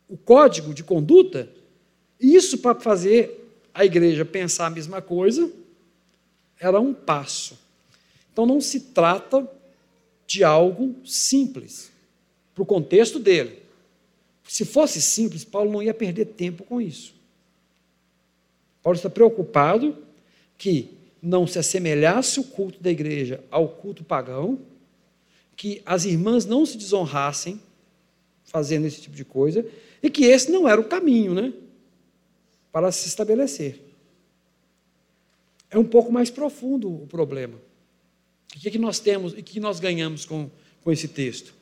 [0.09, 1.49] o código de conduta,
[2.21, 5.51] isso para fazer a igreja pensar a mesma coisa,
[6.61, 7.59] era um passo.
[8.33, 9.49] Então não se trata
[10.27, 11.91] de algo simples,
[12.55, 13.63] para o contexto dele.
[14.47, 17.15] Se fosse simples, Paulo não ia perder tempo com isso.
[18.83, 19.97] Paulo está preocupado
[20.59, 24.59] que não se assemelhasse o culto da igreja ao culto pagão,
[25.57, 27.61] que as irmãs não se desonrassem
[28.45, 29.64] fazendo esse tipo de coisa,
[30.03, 31.53] e que esse não era o caminho, né?
[32.72, 33.93] Para se estabelecer
[35.72, 37.55] é um pouco mais profundo o problema.
[38.55, 40.51] O que, é que nós temos e o que nós ganhamos com,
[40.85, 41.55] com esse texto?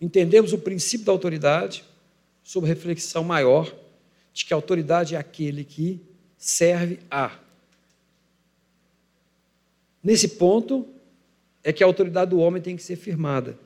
[0.00, 1.84] Entendemos o princípio da autoridade,
[2.44, 3.74] sob reflexão maior,
[4.32, 6.00] de que a autoridade é aquele que
[6.38, 7.36] serve a.
[10.02, 10.86] Nesse ponto,
[11.62, 13.58] é que a autoridade do homem tem que ser firmada.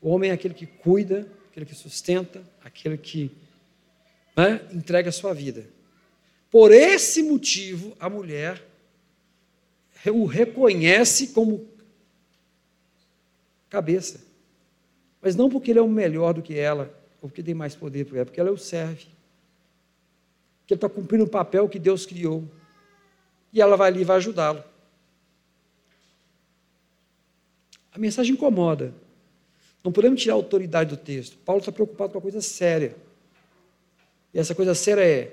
[0.00, 3.30] O homem é aquele que cuida, aquele que sustenta, aquele que
[4.36, 5.66] né, entrega a sua vida.
[6.50, 8.64] Por esse motivo, a mulher
[10.08, 11.68] o reconhece como
[13.68, 14.20] cabeça.
[15.20, 18.06] Mas não porque ele é o melhor do que ela, ou porque tem mais poder
[18.06, 19.08] por ela, porque ela o serve.
[20.70, 22.44] Porque ele está cumprindo o papel que Deus criou.
[23.52, 24.62] E ela vai ali e vai ajudá-lo.
[27.92, 28.94] A mensagem incomoda.
[29.82, 31.36] Não podemos tirar a autoridade do texto.
[31.38, 32.94] Paulo está preocupado com uma coisa séria.
[34.32, 35.32] E essa coisa séria é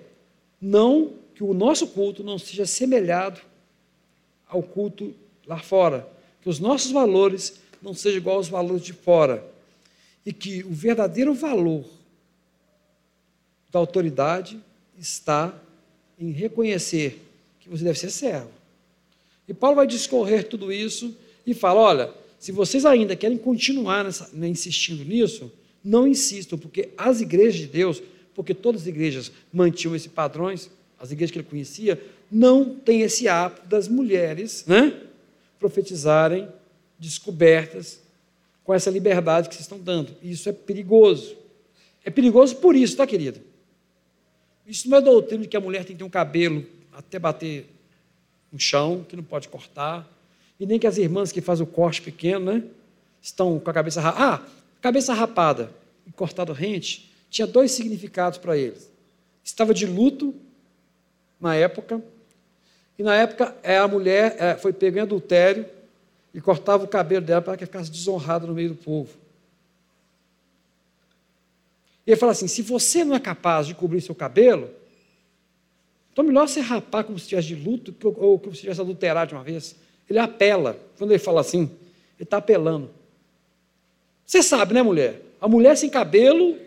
[0.60, 3.40] não que o nosso culto não seja semelhado
[4.48, 5.14] ao culto
[5.46, 6.10] lá fora,
[6.42, 9.46] que os nossos valores não sejam igual aos valores de fora,
[10.26, 11.86] e que o verdadeiro valor
[13.72, 14.60] da autoridade
[14.98, 15.54] está
[16.20, 17.22] em reconhecer
[17.60, 18.50] que você deve ser servo.
[19.48, 24.30] E Paulo vai discorrer tudo isso e fala: olha, se vocês ainda querem continuar nessa,
[24.34, 25.52] né, insistindo nisso,
[25.84, 28.02] não insistam, porque as igrejas de Deus,
[28.36, 30.70] porque todas as igrejas mantinham esses padrões,
[31.00, 35.02] as igrejas que ele conhecia, não têm esse hábito das mulheres né,
[35.60, 36.48] profetizarem
[37.00, 38.00] descobertas
[38.64, 40.14] com essa liberdade que vocês estão dando.
[40.22, 41.38] Isso é perigoso.
[42.04, 43.40] É perigoso por isso, tá, querido?
[44.68, 47.66] Isso não é doutrina de que a mulher tem que ter um cabelo até bater
[48.52, 50.06] no chão, que não pode cortar,
[50.60, 52.64] e nem que as irmãs que fazem o corte pequeno, né,
[53.22, 54.26] estão com a cabeça rapada.
[54.26, 54.48] Ah,
[54.82, 55.72] cabeça rapada
[56.06, 58.92] e cortado rente, tinha dois significados para eles.
[59.42, 60.36] Estava de luto
[61.40, 62.02] na época,
[63.00, 65.66] e na época é, a mulher é, foi pega em adultério
[66.34, 69.12] e cortava o cabelo dela para que ficasse desonrada no meio do povo.
[72.08, 74.70] E ele fala assim: se você não é capaz de cobrir seu cabelo,
[76.14, 79.30] então é melhor você rapar como se estivesse de luto ou como se estivesse adulterado
[79.30, 79.76] de uma vez.
[80.10, 80.80] Ele apela.
[80.98, 82.90] Quando ele fala assim, ele está apelando.
[84.26, 85.22] Você sabe, né, mulher?
[85.40, 86.58] A mulher sem cabelo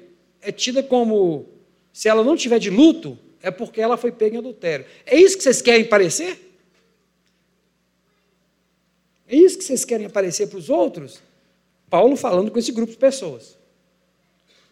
[0.42, 1.46] é tida como,
[1.92, 4.86] se ela não tiver de luto, é porque ela foi pega em adultério.
[5.06, 6.38] É isso que vocês querem parecer?
[9.26, 11.20] É isso que vocês querem aparecer para os outros?
[11.88, 13.58] Paulo falando com esse grupo de pessoas.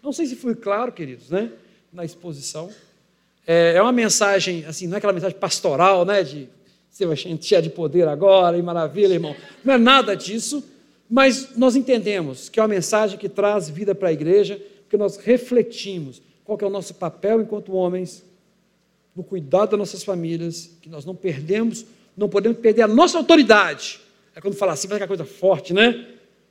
[0.09, 1.53] Não sei se fui claro, queridos, né?
[1.93, 2.71] Na exposição.
[3.47, 6.23] É, é uma mensagem, assim, não é aquela mensagem pastoral, né?
[6.23, 6.49] De
[6.91, 9.37] você vai encher de poder agora, e maravilha, irmão.
[9.63, 10.65] Não é nada disso,
[11.11, 15.19] mas nós entendemos que é uma mensagem que traz vida para a igreja, porque nós
[15.19, 18.25] refletimos qual é o nosso papel enquanto homens
[19.15, 21.85] no cuidado das nossas famílias, que nós não perdemos,
[22.17, 24.01] não podemos perder a nossa autoridade.
[24.35, 26.07] É quando fala assim, vai aquela coisa forte, né?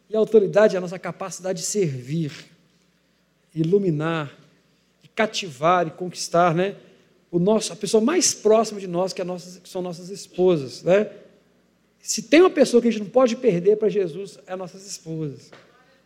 [0.07, 2.55] E a autoridade é a nossa capacidade de servir,
[3.59, 4.35] iluminar,
[5.15, 6.75] cativar e conquistar, né?
[7.31, 10.83] o nosso, a pessoa mais próxima de nós, que, é nossas, que são nossas esposas.
[10.83, 11.09] Né?
[12.01, 15.51] Se tem uma pessoa que a gente não pode perder para Jesus, é nossas esposas.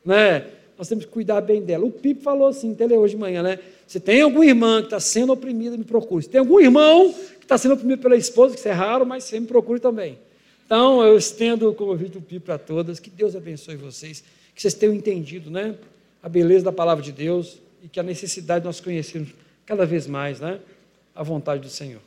[0.04, 0.48] Né?
[0.78, 1.86] Nós temos que cuidar bem dela.
[1.86, 3.60] O Pipo falou assim, até hoje de manhã, né?
[3.86, 6.24] Se tem alguma irmã que está sendo oprimida, me procure.
[6.24, 9.26] Se tem algum irmão que está sendo oprimido pela esposa, que isso é raro, mas
[9.26, 10.18] você me procure também.
[10.66, 13.00] Então, eu estendo o convite do Pipo para todas.
[13.00, 14.24] Que Deus abençoe vocês.
[14.56, 15.76] Que vocês tenham entendido né?
[16.22, 19.34] A beleza da palavra de Deus e que a necessidade de nós conhecermos
[19.66, 20.60] cada vez mais, né?
[21.16, 22.02] a vontade do Senhor.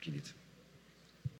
[0.00, 0.28] Querido.